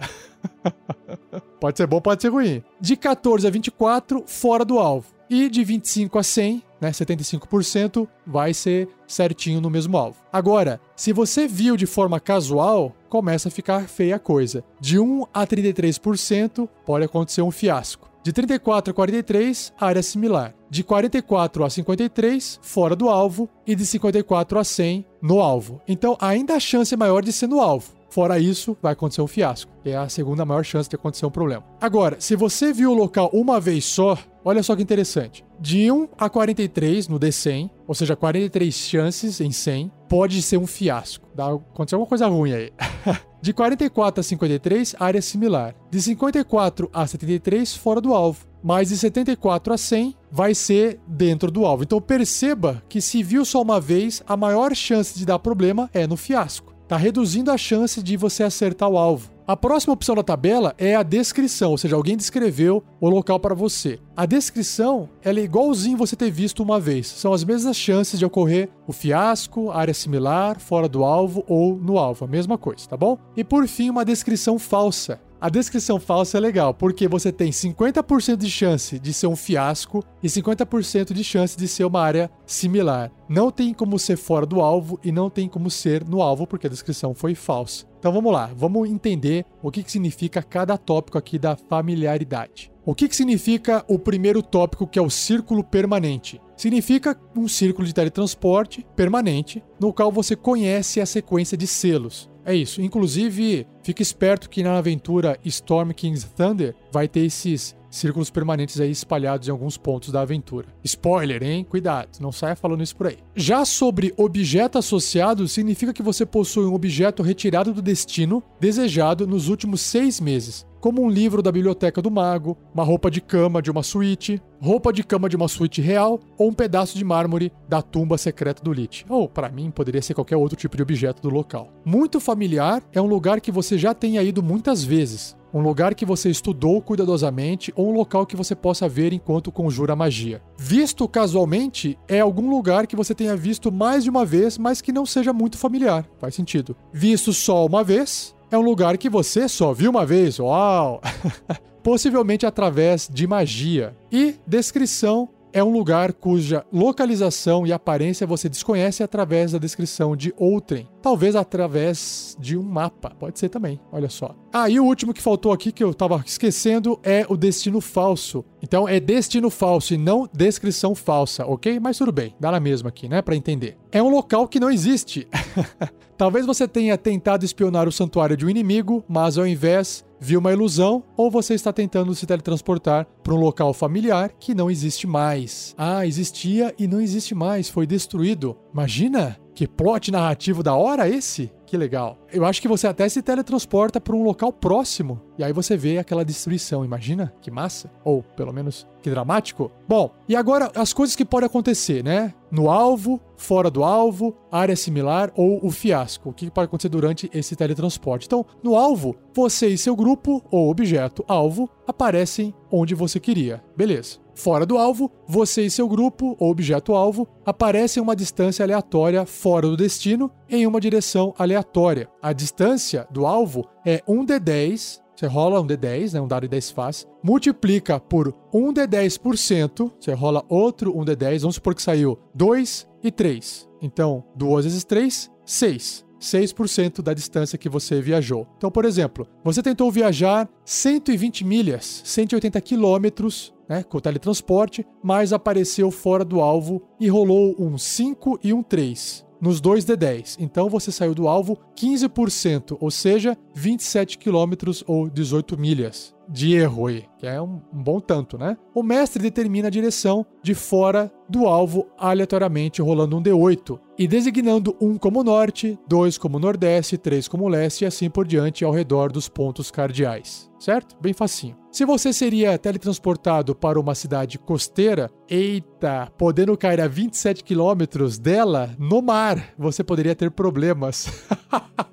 pode 1.61 1.77
ser 1.77 1.85
bom, 1.85 2.01
pode 2.01 2.23
ser 2.23 2.29
ruim. 2.29 2.63
De 2.79 2.95
14 2.95 3.45
a 3.45 3.51
24, 3.51 4.23
fora 4.25 4.65
do 4.65 4.79
alvo. 4.79 5.13
E 5.29 5.47
de 5.47 5.63
25 5.63 6.17
a 6.17 6.23
100, 6.23 6.63
né, 6.81 6.89
75%, 6.89 8.07
vai 8.25 8.51
ser 8.51 8.89
certinho 9.07 9.61
no 9.61 9.69
mesmo 9.69 9.95
alvo. 9.95 10.17
Agora, 10.33 10.81
se 10.95 11.13
você 11.13 11.47
viu 11.47 11.77
de 11.77 11.85
forma 11.85 12.19
casual, 12.19 12.95
começa 13.07 13.49
a 13.49 13.51
ficar 13.51 13.87
feia 13.87 14.15
a 14.15 14.19
coisa. 14.19 14.63
De 14.79 14.97
1 14.97 15.25
a 15.31 15.45
33%, 15.45 16.67
pode 16.83 17.05
acontecer 17.05 17.43
um 17.43 17.51
fiasco. 17.51 18.10
De 18.23 18.31
34 18.31 18.91
a 18.91 18.93
43, 18.93 19.73
área 19.79 20.03
similar. 20.03 20.53
De 20.69 20.83
44 20.83 21.63
a 21.63 21.69
53, 21.69 22.59
fora 22.61 22.95
do 22.95 23.09
alvo. 23.09 23.49
E 23.65 23.75
de 23.75 23.85
54 23.85 24.59
a 24.59 24.63
100, 24.63 25.05
no 25.21 25.39
alvo. 25.39 25.81
Então, 25.87 26.15
ainda 26.19 26.55
a 26.55 26.59
chance 26.59 26.93
é 26.93 26.97
maior 26.97 27.23
de 27.23 27.33
ser 27.33 27.47
no 27.47 27.59
alvo. 27.59 27.93
Fora 28.11 28.37
isso, 28.37 28.77
vai 28.81 28.91
acontecer 28.91 29.21
um 29.21 29.27
fiasco. 29.27 29.71
É 29.85 29.95
a 29.95 30.09
segunda 30.09 30.45
maior 30.45 30.63
chance 30.63 30.89
de 30.89 30.95
acontecer 30.95 31.25
um 31.25 31.31
problema. 31.31 31.63
Agora, 31.79 32.17
se 32.19 32.35
você 32.35 32.73
viu 32.73 32.91
o 32.91 32.93
local 32.93 33.29
uma 33.33 33.59
vez 33.59 33.85
só, 33.85 34.17
olha 34.43 34.61
só 34.61 34.75
que 34.75 34.83
interessante. 34.83 35.45
De 35.57 35.89
1 35.89 36.09
a 36.17 36.29
43 36.29 37.07
no 37.07 37.17
D100, 37.17 37.69
ou 37.87 37.95
seja, 37.95 38.15
43 38.15 38.73
chances 38.73 39.39
em 39.39 39.51
100, 39.51 39.89
pode 40.09 40.41
ser 40.41 40.57
um 40.57 40.67
fiasco. 40.67 41.25
Dá, 41.33 41.53
acontecer 41.53 41.95
alguma 41.95 42.09
coisa 42.09 42.27
ruim 42.27 42.51
aí. 42.51 42.73
De 43.41 43.53
44 43.53 44.19
a 44.19 44.23
53, 44.23 44.95
área 44.99 45.21
similar. 45.21 45.73
De 45.89 45.99
54 45.99 46.89
a 46.93 47.07
73, 47.07 47.75
fora 47.75 47.99
do 47.99 48.13
alvo. 48.13 48.45
Mas 48.63 48.89
de 48.89 48.97
74 48.97 49.73
a 49.73 49.77
100 49.77 50.15
vai 50.31 50.53
ser 50.53 50.99
dentro 51.07 51.49
do 51.49 51.65
alvo. 51.65 51.81
Então 51.81 51.99
perceba 51.99 52.83
que 52.87 53.01
se 53.01 53.23
viu 53.23 53.43
só 53.43 53.63
uma 53.63 53.81
vez, 53.81 54.21
a 54.27 54.37
maior 54.37 54.75
chance 54.75 55.17
de 55.17 55.25
dar 55.25 55.39
problema 55.39 55.89
é 55.91 56.05
no 56.05 56.15
fiasco 56.15 56.70
está 56.91 56.97
reduzindo 56.97 57.49
a 57.49 57.57
chance 57.57 58.03
de 58.03 58.17
você 58.17 58.43
acertar 58.43 58.89
o 58.89 58.97
alvo. 58.97 59.31
A 59.47 59.55
próxima 59.55 59.93
opção 59.93 60.13
da 60.13 60.21
tabela 60.21 60.75
é 60.77 60.93
a 60.93 61.03
descrição, 61.03 61.71
ou 61.71 61.77
seja, 61.77 61.95
alguém 61.95 62.17
descreveu 62.17 62.83
o 62.99 63.07
local 63.07 63.39
para 63.39 63.55
você. 63.55 63.97
A 64.15 64.25
descrição 64.25 65.07
ela 65.23 65.39
é 65.39 65.43
igualzinho 65.43 65.97
você 65.97 66.17
ter 66.17 66.29
visto 66.29 66.61
uma 66.61 66.81
vez. 66.81 67.07
São 67.07 67.31
as 67.31 67.45
mesmas 67.45 67.77
chances 67.77 68.19
de 68.19 68.25
ocorrer 68.25 68.67
o 68.85 68.91
fiasco, 68.91 69.71
área 69.71 69.93
similar, 69.93 70.59
fora 70.59 70.89
do 70.89 71.05
alvo 71.05 71.45
ou 71.47 71.77
no 71.77 71.97
alvo, 71.97 72.25
a 72.25 72.27
mesma 72.27 72.57
coisa, 72.57 72.85
tá 72.89 72.97
bom? 72.97 73.17
E 73.37 73.43
por 73.43 73.65
fim, 73.69 73.89
uma 73.89 74.03
descrição 74.03 74.59
falsa. 74.59 75.21
A 75.41 75.49
descrição 75.49 75.99
falsa 75.99 76.37
é 76.37 76.39
legal, 76.39 76.71
porque 76.71 77.07
você 77.07 77.31
tem 77.31 77.49
50% 77.49 78.37
de 78.37 78.47
chance 78.47 78.99
de 78.99 79.11
ser 79.11 79.25
um 79.25 79.35
fiasco 79.35 80.03
e 80.21 80.27
50% 80.27 81.13
de 81.13 81.23
chance 81.23 81.57
de 81.57 81.67
ser 81.67 81.83
uma 81.83 81.99
área 81.99 82.29
similar. 82.45 83.11
Não 83.27 83.49
tem 83.49 83.73
como 83.73 83.97
ser 83.97 84.17
fora 84.17 84.45
do 84.45 84.61
alvo 84.61 84.99
e 85.03 85.11
não 85.11 85.31
tem 85.31 85.49
como 85.49 85.71
ser 85.71 86.07
no 86.07 86.21
alvo, 86.21 86.45
porque 86.45 86.67
a 86.67 86.69
descrição 86.69 87.15
foi 87.15 87.33
falsa. 87.33 87.87
Então 87.97 88.13
vamos 88.13 88.31
lá, 88.31 88.51
vamos 88.55 88.87
entender 88.87 89.43
o 89.63 89.71
que, 89.71 89.81
que 89.81 89.91
significa 89.91 90.43
cada 90.43 90.77
tópico 90.77 91.17
aqui 91.17 91.39
da 91.39 91.55
familiaridade. 91.55 92.71
O 92.85 92.93
que, 92.93 93.07
que 93.07 93.15
significa 93.15 93.83
o 93.87 93.97
primeiro 93.97 94.43
tópico, 94.43 94.85
que 94.85 94.99
é 94.99 95.01
o 95.01 95.09
círculo 95.09 95.63
permanente? 95.63 96.39
Significa 96.55 97.19
um 97.35 97.47
círculo 97.47 97.87
de 97.87 97.95
teletransporte 97.95 98.85
permanente, 98.95 99.63
no 99.79 99.91
qual 99.91 100.11
você 100.11 100.35
conhece 100.35 101.01
a 101.01 101.05
sequência 101.07 101.57
de 101.57 101.65
selos. 101.65 102.30
É 102.45 102.55
isso. 102.55 102.81
Inclusive, 102.81 103.67
fique 103.83 104.01
esperto 104.01 104.49
que 104.49 104.63
na 104.63 104.77
aventura 104.77 105.37
Storm 105.45 105.91
King's 105.91 106.23
Thunder 106.23 106.75
vai 106.91 107.07
ter 107.07 107.21
esses 107.21 107.75
círculos 107.89 108.29
permanentes 108.29 108.79
aí 108.79 108.89
espalhados 108.89 109.47
em 109.47 109.51
alguns 109.51 109.77
pontos 109.77 110.11
da 110.11 110.21
aventura. 110.21 110.67
Spoiler, 110.83 111.43
hein? 111.43 111.65
Cuidado, 111.69 112.19
não 112.19 112.31
saia 112.31 112.55
falando 112.55 112.81
isso 112.81 112.95
por 112.95 113.07
aí. 113.07 113.17
Já 113.35 113.65
sobre 113.65 114.13
objeto 114.15 114.77
associado, 114.77 115.47
significa 115.47 115.93
que 115.93 116.01
você 116.01 116.25
possui 116.25 116.65
um 116.65 116.73
objeto 116.73 117.21
retirado 117.21 117.73
do 117.73 117.81
destino 117.81 118.41
desejado 118.59 119.27
nos 119.27 119.49
últimos 119.49 119.81
seis 119.81 120.19
meses 120.19 120.65
como 120.81 121.03
um 121.03 121.09
livro 121.09 121.43
da 121.43 121.51
biblioteca 121.51 122.01
do 122.01 122.09
mago, 122.09 122.57
uma 122.73 122.83
roupa 122.83 123.09
de 123.09 123.21
cama 123.21 123.61
de 123.61 123.69
uma 123.69 123.83
suíte, 123.83 124.41
roupa 124.59 124.91
de 124.91 125.03
cama 125.03 125.29
de 125.29 125.35
uma 125.35 125.47
suíte 125.47 125.79
real 125.79 126.19
ou 126.37 126.49
um 126.49 126.53
pedaço 126.53 126.97
de 126.97 127.05
mármore 127.05 127.53
da 127.69 127.81
tumba 127.81 128.17
secreta 128.17 128.63
do 128.63 128.73
Lich. 128.73 129.05
Ou, 129.07 129.29
para 129.29 129.49
mim, 129.49 129.69
poderia 129.69 130.01
ser 130.01 130.15
qualquer 130.15 130.35
outro 130.35 130.57
tipo 130.57 130.75
de 130.75 130.83
objeto 130.83 131.21
do 131.21 131.29
local. 131.29 131.71
Muito 131.85 132.19
familiar 132.19 132.81
é 132.91 132.99
um 132.99 133.05
lugar 133.05 133.39
que 133.39 133.51
você 133.51 133.77
já 133.77 133.93
tenha 133.93 134.23
ido 134.23 134.41
muitas 134.41 134.83
vezes. 134.83 135.39
um 135.53 135.59
lugar 135.59 135.93
que 135.93 136.05
você 136.05 136.29
estudou 136.29 136.81
cuidadosamente 136.81 137.73
ou 137.75 137.89
um 137.89 137.93
local 137.93 138.25
que 138.25 138.35
você 138.35 138.55
possa 138.55 138.87
ver 138.87 139.11
enquanto 139.13 139.51
conjura 139.51 139.95
magia. 139.95 140.41
Visto 140.57 141.07
casualmente 141.07 141.97
é 142.07 142.19
algum 142.19 142.49
lugar 142.49 142.87
que 142.87 142.95
você 142.95 143.13
tenha 143.13 143.35
visto 143.35 143.71
mais 143.71 144.03
de 144.03 144.09
uma 144.09 144.25
vez, 144.25 144.57
mas 144.57 144.81
que 144.81 144.93
não 144.93 145.05
seja 145.05 145.33
muito 145.33 145.57
familiar. 145.57 146.07
Faz 146.19 146.35
sentido. 146.35 146.75
Visto 146.93 147.33
só 147.33 147.65
uma 147.65 147.83
vez, 147.83 148.33
é 148.51 148.57
um 148.57 148.61
lugar 148.61 148.97
que 148.97 149.09
você 149.09 149.47
só 149.47 149.73
viu 149.73 149.89
uma 149.89 150.05
vez. 150.05 150.37
Uau! 150.37 151.01
Possivelmente 151.81 152.45
através 152.45 153.09
de 153.11 153.25
magia. 153.25 153.95
E 154.11 154.35
descrição 154.45 155.29
é 155.53 155.63
um 155.63 155.71
lugar 155.71 156.13
cuja 156.13 156.65
localização 156.71 157.65
e 157.65 157.73
aparência 157.73 158.27
você 158.27 158.47
desconhece 158.47 159.03
através 159.03 159.51
da 159.51 159.57
descrição 159.57 160.15
de 160.15 160.33
outrem. 160.37 160.87
Talvez 161.01 161.35
através 161.35 162.35
de 162.39 162.57
um 162.57 162.63
mapa. 162.63 163.11
Pode 163.19 163.39
ser 163.39 163.49
também, 163.49 163.79
olha 163.91 164.09
só. 164.09 164.35
Ah, 164.53 164.69
e 164.69 164.79
o 164.79 164.85
último 164.85 165.13
que 165.13 165.21
faltou 165.21 165.51
aqui 165.51 165.71
que 165.71 165.83
eu 165.83 165.93
tava 165.93 166.23
esquecendo 166.25 166.99
é 167.03 167.25
o 167.27 167.35
destino 167.35 167.81
falso. 167.81 168.43
Então 168.61 168.87
é 168.87 168.99
destino 168.99 169.49
falso 169.49 169.93
e 169.93 169.97
não 169.97 170.29
descrição 170.31 170.93
falsa, 170.93 171.45
ok? 171.45 171.79
Mas 171.79 171.97
tudo 171.97 172.11
bem, 172.11 172.35
dá 172.39 172.51
na 172.51 172.59
mesma 172.59 172.89
aqui, 172.89 173.07
né? 173.07 173.21
Para 173.21 173.35
entender. 173.35 173.77
É 173.91 174.01
um 174.01 174.09
local 174.09 174.47
que 174.47 174.59
não 174.59 174.69
existe. 174.69 175.27
Talvez 176.17 176.45
você 176.45 176.67
tenha 176.67 176.97
tentado 176.97 177.43
espionar 177.43 177.87
o 177.87 177.91
santuário 177.91 178.37
de 178.37 178.45
um 178.45 178.49
inimigo, 178.49 179.03
mas 179.07 179.37
ao 179.37 179.47
invés 179.47 180.05
viu 180.21 180.39
uma 180.39 180.53
ilusão, 180.53 181.03
ou 181.17 181.31
você 181.31 181.55
está 181.55 181.73
tentando 181.73 182.13
se 182.13 182.27
teletransportar 182.27 183.07
para 183.23 183.33
um 183.33 183.39
local 183.39 183.73
familiar 183.73 184.31
que 184.39 184.53
não 184.53 184.69
existe 184.69 185.07
mais. 185.07 185.73
Ah, 185.75 186.05
existia 186.05 186.73
e 186.77 186.87
não 186.87 187.01
existe 187.01 187.33
mais, 187.33 187.67
foi 187.67 187.87
destruído. 187.87 188.55
Imagina 188.71 189.39
que 189.55 189.67
plot 189.67 190.11
narrativo 190.11 190.61
da 190.61 190.75
hora 190.75 191.09
esse? 191.09 191.51
Que 191.71 191.77
legal. 191.77 192.17
Eu 192.33 192.43
acho 192.43 192.61
que 192.61 192.67
você 192.67 192.85
até 192.85 193.07
se 193.07 193.21
teletransporta 193.21 194.01
para 194.01 194.13
um 194.13 194.23
local 194.23 194.51
próximo 194.51 195.21
e 195.37 195.43
aí 195.43 195.53
você 195.53 195.77
vê 195.77 195.99
aquela 195.99 196.25
destruição. 196.25 196.83
Imagina? 196.83 197.33
Que 197.41 197.49
massa. 197.49 197.89
Ou 198.03 198.21
pelo 198.21 198.51
menos 198.51 198.85
que 199.01 199.09
dramático. 199.09 199.71
Bom, 199.87 200.11
e 200.27 200.35
agora 200.35 200.69
as 200.75 200.91
coisas 200.91 201.15
que 201.15 201.23
podem 201.23 201.47
acontecer, 201.47 202.03
né? 202.03 202.33
No 202.51 202.69
alvo, 202.69 203.21
fora 203.37 203.71
do 203.71 203.85
alvo, 203.85 204.35
área 204.51 204.75
similar 204.75 205.31
ou 205.33 205.65
o 205.65 205.71
fiasco. 205.71 206.31
O 206.31 206.33
que 206.33 206.51
pode 206.51 206.65
acontecer 206.65 206.89
durante 206.89 207.31
esse 207.33 207.55
teletransporte? 207.55 208.27
Então, 208.27 208.45
no 208.61 208.75
alvo, 208.75 209.15
você 209.33 209.67
e 209.67 209.77
seu 209.77 209.95
grupo 209.95 210.43
ou 210.51 210.69
objeto 210.69 211.23
alvo 211.25 211.69
aparecem 211.87 212.53
onde 212.69 212.93
você 212.93 213.17
queria. 213.17 213.63
Beleza. 213.77 214.19
Fora 214.33 214.65
do 214.65 214.77
alvo, 214.77 215.11
você 215.27 215.63
e 215.63 215.69
seu 215.69 215.87
grupo 215.87 216.35
ou 216.39 216.51
objeto 216.51 216.93
alvo 216.93 217.27
aparecem 217.45 218.01
em 218.01 218.03
uma 218.03 218.15
distância 218.15 218.63
aleatória 218.63 219.25
fora 219.25 219.67
do 219.67 219.77
destino 219.77 220.31
em 220.49 220.65
uma 220.65 220.79
direção 220.79 221.33
aleatória. 221.37 222.09
A 222.21 222.33
distância 222.33 223.07
do 223.11 223.25
alvo 223.25 223.67
é 223.85 224.01
1d10 224.07 225.01
você 225.21 225.27
rola 225.27 225.61
um 225.61 225.67
D10, 225.67 226.13
né, 226.13 226.21
um 226.21 226.27
dado 226.27 226.43
de 226.43 226.47
10 226.47 226.71
faces, 226.71 227.07
multiplica 227.21 227.99
por 227.99 228.33
1 228.51 228.73
D10%, 228.73 229.91
você 229.99 230.13
rola 230.13 230.43
outro 230.49 230.97
1 230.97 231.05
D10, 231.05 231.41
vamos 231.41 231.55
supor 231.55 231.75
que 231.75 231.81
saiu 231.83 232.17
2 232.33 232.87
e 233.03 233.11
3. 233.11 233.69
Então, 233.83 234.23
2 234.35 234.65
vezes 234.65 234.83
3, 234.83 235.29
6. 235.45 236.05
6% 236.21 237.01
da 237.01 237.13
distância 237.13 237.57
que 237.57 237.67
você 237.67 237.99
viajou. 237.99 238.47
Então, 238.57 238.69
por 238.69 238.85
exemplo, 238.85 239.27
você 239.43 239.61
tentou 239.61 239.91
viajar 239.91 240.47
120 240.63 241.43
milhas, 241.43 242.01
180 242.05 242.61
quilômetros, 242.61 243.53
né, 243.67 243.83
com 243.83 243.97
o 243.97 244.01
teletransporte, 244.01 244.85
mas 245.03 245.33
apareceu 245.33 245.89
fora 245.89 246.23
do 246.23 246.39
alvo 246.39 246.81
e 246.99 247.07
rolou 247.07 247.55
um 247.57 247.77
5 247.77 248.39
e 248.43 248.53
um 248.53 248.61
3 248.61 249.25
nos 249.41 249.59
dois 249.59 249.83
D10. 249.83 250.37
Então 250.39 250.69
você 250.69 250.91
saiu 250.91 251.15
do 251.15 251.27
alvo 251.27 251.57
15%, 251.75 252.77
ou 252.79 252.91
seja, 252.91 253.35
27 253.55 254.19
quilômetros 254.19 254.83
ou 254.85 255.09
18 255.09 255.57
milhas 255.57 256.13
de 256.29 256.53
erro 256.53 256.87
aí, 256.87 257.05
que 257.21 257.27
é 257.27 257.39
um, 257.39 257.61
um, 257.71 257.83
bom 257.83 257.99
tanto, 257.99 258.35
né? 258.35 258.57
O 258.73 258.81
mestre 258.81 259.21
determina 259.21 259.67
a 259.67 259.71
direção 259.71 260.25
de 260.41 260.55
fora 260.55 261.13
do 261.29 261.45
alvo 261.45 261.87
aleatoriamente 261.95 262.81
rolando 262.81 263.15
um 263.15 263.21
D8 263.21 263.79
e 263.95 264.07
designando 264.07 264.75
um 264.81 264.97
como 264.97 265.23
norte, 265.23 265.77
dois 265.87 266.17
como 266.17 266.39
nordeste, 266.39 266.97
três 266.97 267.27
como 267.27 267.47
leste 267.47 267.83
e 267.83 267.85
assim 267.85 268.09
por 268.09 268.25
diante 268.25 268.65
ao 268.65 268.71
redor 268.71 269.11
dos 269.11 269.29
pontos 269.29 269.69
cardeais, 269.69 270.49
certo? 270.57 270.97
Bem 270.99 271.13
facinho. 271.13 271.55
Se 271.71 271.85
você 271.85 272.11
seria 272.11 272.57
teletransportado 272.57 273.53
para 273.53 273.79
uma 273.79 273.93
cidade 273.93 274.39
costeira, 274.39 275.07
eita, 275.29 276.11
podendo 276.17 276.57
cair 276.57 276.81
a 276.81 276.87
27 276.87 277.43
quilômetros 277.43 278.17
dela 278.17 278.75
no 278.79 278.99
mar, 278.99 279.53
você 279.59 279.83
poderia 279.83 280.15
ter 280.15 280.31
problemas. 280.31 281.07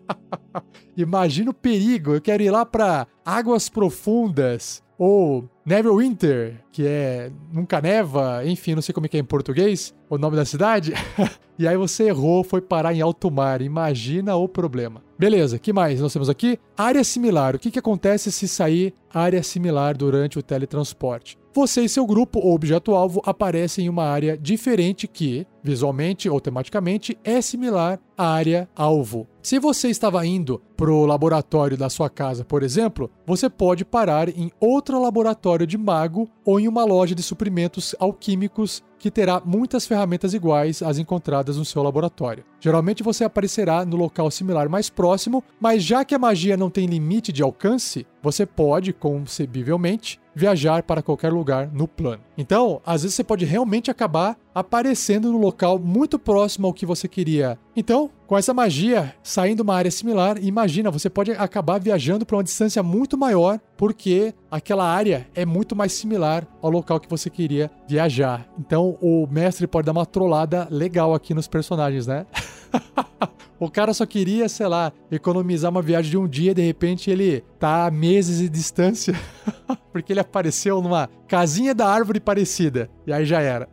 Imagina 0.96 1.50
o 1.50 1.54
perigo. 1.54 2.14
Eu 2.14 2.20
quero 2.22 2.42
ir 2.42 2.50
lá 2.50 2.64
para 2.64 3.06
águas 3.26 3.68
profundas 3.68 4.82
ou 4.98 5.48
Neverwinter, 5.64 6.56
que 6.72 6.84
é 6.84 7.30
nunca 7.52 7.80
neva, 7.80 8.42
enfim, 8.44 8.74
não 8.74 8.82
sei 8.82 8.92
como 8.92 9.06
é 9.06 9.08
que 9.08 9.16
é 9.16 9.20
em 9.20 9.24
português, 9.24 9.94
o 10.10 10.18
nome 10.18 10.34
da 10.34 10.44
cidade. 10.44 10.92
e 11.58 11.68
aí 11.68 11.76
você 11.76 12.04
errou, 12.04 12.42
foi 12.42 12.60
parar 12.60 12.92
em 12.92 13.00
alto 13.00 13.30
mar. 13.30 13.62
Imagina 13.62 14.34
o 14.34 14.48
problema. 14.48 15.02
Beleza, 15.18 15.58
que 15.58 15.72
mais 15.72 16.00
nós 16.00 16.12
temos 16.12 16.28
aqui? 16.28 16.58
Área 16.76 17.04
similar. 17.04 17.54
O 17.54 17.58
que, 17.58 17.70
que 17.70 17.78
acontece 17.78 18.32
se 18.32 18.48
sair 18.48 18.92
área 19.12 19.42
similar 19.42 19.96
durante 19.96 20.38
o 20.38 20.42
teletransporte? 20.42 21.38
Você 21.58 21.82
e 21.82 21.88
seu 21.88 22.06
grupo 22.06 22.38
ou 22.38 22.54
objeto-alvo 22.54 23.20
aparecem 23.26 23.86
em 23.86 23.88
uma 23.88 24.04
área 24.04 24.38
diferente 24.38 25.08
que, 25.08 25.44
visualmente 25.60 26.30
ou 26.30 26.40
tematicamente, 26.40 27.18
é 27.24 27.40
similar 27.40 27.98
à 28.16 28.28
área-alvo. 28.28 29.26
Se 29.42 29.58
você 29.58 29.88
estava 29.88 30.24
indo 30.24 30.62
para 30.76 30.92
o 30.92 31.04
laboratório 31.04 31.76
da 31.76 31.90
sua 31.90 32.08
casa, 32.08 32.44
por 32.44 32.62
exemplo, 32.62 33.10
você 33.26 33.50
pode 33.50 33.84
parar 33.84 34.28
em 34.28 34.52
outro 34.60 35.02
laboratório 35.02 35.66
de 35.66 35.76
mago 35.76 36.28
ou 36.44 36.60
em 36.60 36.68
uma 36.68 36.84
loja 36.84 37.12
de 37.12 37.24
suprimentos 37.24 37.92
alquímicos 37.98 38.84
que 38.98 39.10
terá 39.10 39.40
muitas 39.44 39.86
ferramentas 39.86 40.34
iguais 40.34 40.82
às 40.82 40.98
encontradas 40.98 41.56
no 41.56 41.64
seu 41.64 41.82
laboratório. 41.82 42.44
Geralmente 42.60 43.02
você 43.02 43.24
aparecerá 43.24 43.84
no 43.84 43.96
local 43.96 44.30
similar 44.30 44.68
mais 44.68 44.90
próximo, 44.90 45.42
mas 45.60 45.82
já 45.82 46.04
que 46.04 46.14
a 46.14 46.18
magia 46.18 46.56
não 46.56 46.70
tem 46.70 46.86
limite 46.86 47.32
de 47.32 47.42
alcance, 47.42 48.06
você 48.22 48.44
pode, 48.44 48.92
concebivelmente, 48.92 50.20
viajar 50.38 50.84
para 50.84 51.02
qualquer 51.02 51.32
lugar 51.32 51.68
no 51.72 51.88
plano. 51.88 52.27
Então, 52.38 52.80
às 52.86 53.02
vezes 53.02 53.16
você 53.16 53.24
pode 53.24 53.44
realmente 53.44 53.90
acabar 53.90 54.38
aparecendo 54.54 55.32
no 55.32 55.38
local 55.38 55.76
muito 55.76 56.20
próximo 56.20 56.68
ao 56.68 56.72
que 56.72 56.86
você 56.86 57.08
queria. 57.08 57.58
Então, 57.74 58.08
com 58.28 58.38
essa 58.38 58.54
magia 58.54 59.12
saindo 59.24 59.60
uma 59.60 59.74
área 59.74 59.90
similar, 59.90 60.38
imagina, 60.40 60.88
você 60.88 61.10
pode 61.10 61.32
acabar 61.32 61.80
viajando 61.80 62.24
para 62.24 62.36
uma 62.36 62.44
distância 62.44 62.80
muito 62.80 63.18
maior, 63.18 63.58
porque 63.76 64.32
aquela 64.48 64.88
área 64.88 65.26
é 65.34 65.44
muito 65.44 65.74
mais 65.74 65.92
similar 65.92 66.46
ao 66.62 66.70
local 66.70 67.00
que 67.00 67.10
você 67.10 67.28
queria 67.28 67.68
viajar. 67.88 68.48
Então, 68.56 68.96
o 69.00 69.26
mestre 69.28 69.66
pode 69.66 69.86
dar 69.86 69.92
uma 69.92 70.06
trollada 70.06 70.68
legal 70.70 71.14
aqui 71.14 71.34
nos 71.34 71.48
personagens, 71.48 72.06
né? 72.06 72.24
o 73.58 73.68
cara 73.68 73.92
só 73.92 74.06
queria, 74.06 74.48
sei 74.48 74.68
lá, 74.68 74.92
economizar 75.10 75.70
uma 75.70 75.82
viagem 75.82 76.10
de 76.10 76.16
um 76.16 76.28
dia, 76.28 76.54
de 76.54 76.62
repente 76.62 77.10
ele 77.10 77.42
tá 77.58 77.86
a 77.86 77.90
meses 77.90 78.38
de 78.38 78.48
distância, 78.48 79.18
porque 79.92 80.12
ele 80.12 80.20
apareceu 80.20 80.80
numa 80.80 81.08
casinha 81.28 81.74
da 81.74 81.86
árvore 81.86 82.18
parecida. 82.18 82.90
E 83.06 83.12
aí 83.12 83.24
já 83.24 83.40
era. 83.40 83.68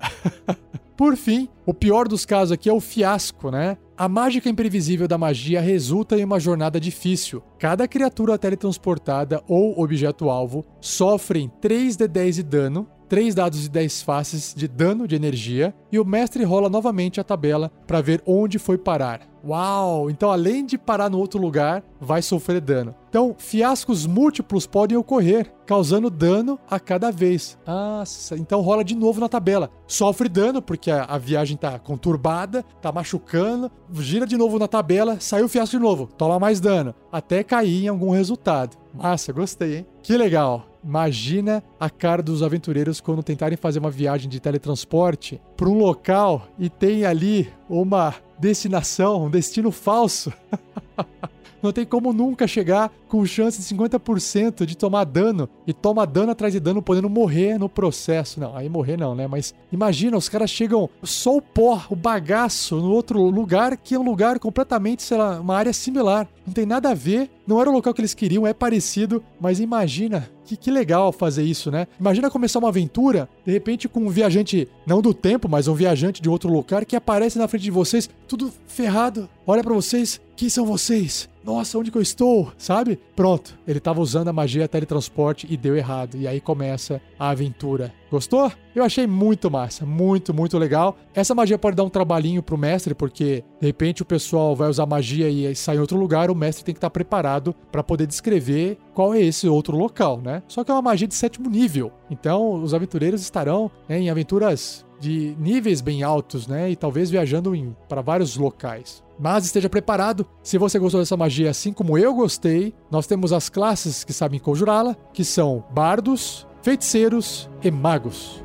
Por 0.95 1.17
fim, 1.17 1.49
o 1.65 1.73
pior 1.73 2.07
dos 2.07 2.25
casos 2.25 2.53
aqui 2.53 2.69
é 2.69 2.73
o 2.73 2.79
fiasco, 2.79 3.49
né? 3.51 3.77
A 3.97 4.07
mágica 4.07 4.49
imprevisível 4.49 5.07
da 5.07 5.17
magia 5.17 5.59
resulta 5.59 6.17
em 6.17 6.23
uma 6.23 6.39
jornada 6.39 6.79
difícil. 6.79 7.41
Cada 7.57 7.87
criatura 7.87 8.37
teletransportada 8.37 9.41
ou 9.47 9.81
objeto-alvo 9.81 10.65
sofrem 10.79 11.49
3 11.61 11.97
de 11.97 12.07
10 12.07 12.35
de 12.35 12.43
dano, 12.43 12.87
3 13.07 13.35
dados 13.35 13.61
de 13.61 13.69
10 13.69 14.01
faces 14.01 14.53
de 14.55 14.67
dano 14.67 15.07
de 15.07 15.15
energia, 15.15 15.73
e 15.91 15.99
o 15.99 16.05
mestre 16.05 16.43
rola 16.43 16.69
novamente 16.69 17.19
a 17.19 17.23
tabela 17.23 17.71
para 17.87 18.01
ver 18.01 18.21
onde 18.25 18.59
foi 18.59 18.77
parar. 18.77 19.35
Uau! 19.45 20.09
Então, 20.09 20.31
além 20.31 20.65
de 20.65 20.75
parar 20.75 21.07
no 21.07 21.19
outro 21.19 21.39
lugar, 21.39 21.83
vai 22.01 22.21
sofrer 22.23 22.59
dano. 22.59 22.95
Então, 23.09 23.35
fiascos 23.37 24.07
múltiplos 24.07 24.65
podem 24.65 24.97
ocorrer, 24.97 25.53
causando 25.67 26.09
dano 26.09 26.59
a 26.67 26.79
cada 26.79 27.11
vez. 27.11 27.55
Ah, 27.65 28.03
então 28.31 28.61
rola 28.61 28.83
de 28.83 28.95
novo 28.95 29.21
na 29.21 29.29
tabela. 29.29 29.69
Sofre 29.85 30.27
dano, 30.27 30.63
porque 30.63 30.89
a, 30.89 31.03
a 31.03 31.19
viagem 31.19 31.55
tá 31.57 31.77
conturbada, 31.77 32.63
tá 32.81 32.91
machucando, 32.91 33.71
gira 33.93 34.25
de 34.25 34.35
novo 34.35 34.57
na 34.57 34.67
tabela, 34.67 35.19
saiu 35.19 35.45
o 35.45 35.49
fiasco 35.49 35.77
de 35.77 35.83
novo, 35.83 36.09
toma 36.17 36.39
mais 36.39 36.59
dano, 36.59 36.95
até 37.11 37.43
cair 37.43 37.85
em 37.85 37.87
algum 37.87 38.09
resultado. 38.09 38.75
Massa, 38.93 39.31
gostei, 39.31 39.77
hein? 39.77 39.85
Que 40.01 40.17
legal! 40.17 40.74
Imagina 40.85 41.63
a 41.79 41.89
cara 41.89 42.21
dos 42.21 42.43
aventureiros 42.43 43.01
quando 43.01 43.23
tentarem 43.23 43.57
fazer 43.57 43.79
uma 43.79 43.89
viagem 43.89 44.29
de 44.29 44.39
teletransporte 44.39 45.41
para 45.57 45.67
um 45.67 45.79
local 45.79 46.47
e 46.59 46.69
tem 46.69 47.05
ali 47.05 47.51
uma 47.67 48.13
destinação, 48.37 49.25
um 49.25 49.29
destino 49.29 49.71
falso. 49.71 50.31
não 51.65 51.73
tem 51.73 51.85
como 51.85 52.13
nunca 52.13 52.47
chegar 52.47 52.91
com 53.07 53.25
chance 53.25 53.59
de 53.61 53.75
50% 53.75 54.65
de 54.65 54.77
tomar 54.77 55.03
dano 55.03 55.49
e 55.65 55.73
toma 55.73 56.05
dano 56.05 56.31
atrás 56.31 56.53
de 56.53 56.59
dano, 56.59 56.81
podendo 56.81 57.09
morrer 57.09 57.57
no 57.57 57.67
processo. 57.67 58.39
Não, 58.39 58.55
aí 58.55 58.69
morrer 58.69 58.97
não, 58.97 59.15
né? 59.15 59.27
Mas 59.27 59.53
imagina, 59.71 60.17
os 60.17 60.29
caras 60.29 60.49
chegam 60.49 60.89
só 61.03 61.35
o 61.35 61.41
pó, 61.41 61.83
o 61.89 61.95
bagaço 61.95 62.77
no 62.77 62.91
outro 62.91 63.21
lugar 63.29 63.77
que 63.77 63.95
é 63.95 63.99
um 63.99 64.03
lugar 64.03 64.39
completamente, 64.39 65.03
sei 65.03 65.17
lá, 65.17 65.39
uma 65.39 65.55
área 65.55 65.73
similar. 65.73 66.27
Não 66.45 66.53
tem 66.53 66.65
nada 66.65 66.91
a 66.91 66.93
ver, 66.93 67.29
não 67.47 67.59
era 67.59 67.69
o 67.69 67.73
local 67.73 67.93
que 67.93 68.01
eles 68.01 68.13
queriam, 68.13 68.45
é 68.45 68.53
parecido, 68.53 69.23
mas 69.39 69.59
imagina 69.59 70.29
que, 70.45 70.55
que 70.55 70.71
legal 70.71 71.11
fazer 71.11 71.43
isso, 71.43 71.71
né? 71.71 71.87
Imagina 71.99 72.29
começar 72.29 72.59
uma 72.59 72.69
aventura, 72.69 73.27
de 73.43 73.51
repente 73.51 73.89
com 73.89 74.01
um 74.01 74.09
viajante, 74.09 74.69
não 74.85 75.01
do 75.01 75.13
tempo, 75.13 75.49
mas 75.49 75.67
um 75.67 75.73
viajante 75.73 76.21
de 76.21 76.29
outro 76.29 76.51
lugar 76.51 76.85
que 76.85 76.95
aparece 76.95 77.37
na 77.37 77.47
frente 77.47 77.63
de 77.63 77.71
vocês, 77.71 78.09
tudo 78.27 78.53
ferrado, 78.67 79.27
olha 79.45 79.63
para 79.63 79.73
vocês, 79.73 80.21
quem 80.35 80.49
são 80.49 80.65
vocês? 80.65 81.29
Nossa, 81.45 81.77
onde 81.77 81.91
que 81.91 81.97
eu 81.97 82.01
estou? 82.01 82.51
Sabe? 82.57 82.99
Pronto, 83.15 83.57
ele 83.67 83.77
estava 83.77 84.01
usando 84.01 84.27
a 84.27 84.33
magia 84.33 84.67
teletransporte 84.67 85.47
e 85.49 85.55
deu 85.55 85.77
errado. 85.77 86.17
E 86.17 86.27
aí 86.27 86.41
começa 86.41 86.99
a 87.19 87.29
aventura. 87.29 87.93
Gostou? 88.11 88.51
Eu 88.75 88.83
achei 88.83 89.05
muito 89.05 89.49
massa, 89.49 89.85
muito, 89.85 90.33
muito 90.33 90.57
legal. 90.57 90.97
Essa 91.13 91.35
magia 91.35 91.57
pode 91.57 91.77
dar 91.77 91.83
um 91.83 91.89
trabalhinho 91.89 92.41
pro 92.41 92.57
mestre, 92.57 92.95
porque 92.95 93.43
de 93.61 93.67
repente 93.67 94.01
o 94.01 94.05
pessoal 94.05 94.55
vai 94.55 94.69
usar 94.69 94.85
magia 94.85 95.29
e 95.29 95.55
sai 95.55 95.77
em 95.77 95.79
outro 95.79 95.97
lugar, 95.97 96.31
o 96.31 96.35
mestre 96.35 96.65
tem 96.65 96.73
que 96.73 96.79
estar 96.79 96.89
preparado 96.89 97.55
para 97.71 97.83
poder 97.83 98.07
descrever 98.07 98.77
qual 98.93 99.13
é 99.13 99.21
esse 99.21 99.47
outro 99.47 99.77
local, 99.77 100.19
né? 100.19 100.41
Só 100.47 100.63
que 100.63 100.71
é 100.71 100.73
uma 100.73 100.81
magia 100.81 101.07
de 101.07 101.15
sétimo 101.15 101.49
nível. 101.49 101.91
Então, 102.09 102.61
os 102.61 102.73
aventureiros 102.73 103.21
estarão 103.21 103.69
né, 103.87 103.99
em 103.99 104.09
aventuras 104.09 104.85
de 104.99 105.35
níveis 105.39 105.79
bem 105.81 106.03
altos, 106.03 106.47
né? 106.47 106.71
E 106.71 106.75
talvez 106.75 107.09
viajando 107.09 107.53
para 107.87 108.01
vários 108.01 108.35
locais. 108.35 109.04
Mas 109.17 109.45
esteja 109.45 109.69
preparado, 109.69 110.27
se 110.43 110.57
você 110.57 110.77
gostou 110.77 110.99
dessa 110.99 111.15
magia 111.15 111.49
assim 111.49 111.71
como 111.71 111.97
eu 111.97 112.13
gostei, 112.13 112.73
nós 112.91 113.07
temos 113.07 113.31
as 113.31 113.49
classes 113.49 114.03
que 114.03 114.11
sabem 114.11 114.39
conjurá-la, 114.39 114.95
que 115.13 115.23
são 115.23 115.63
bardos, 115.71 116.45
feiticeiros 116.61 117.49
e 117.63 117.71
magos. 117.71 118.43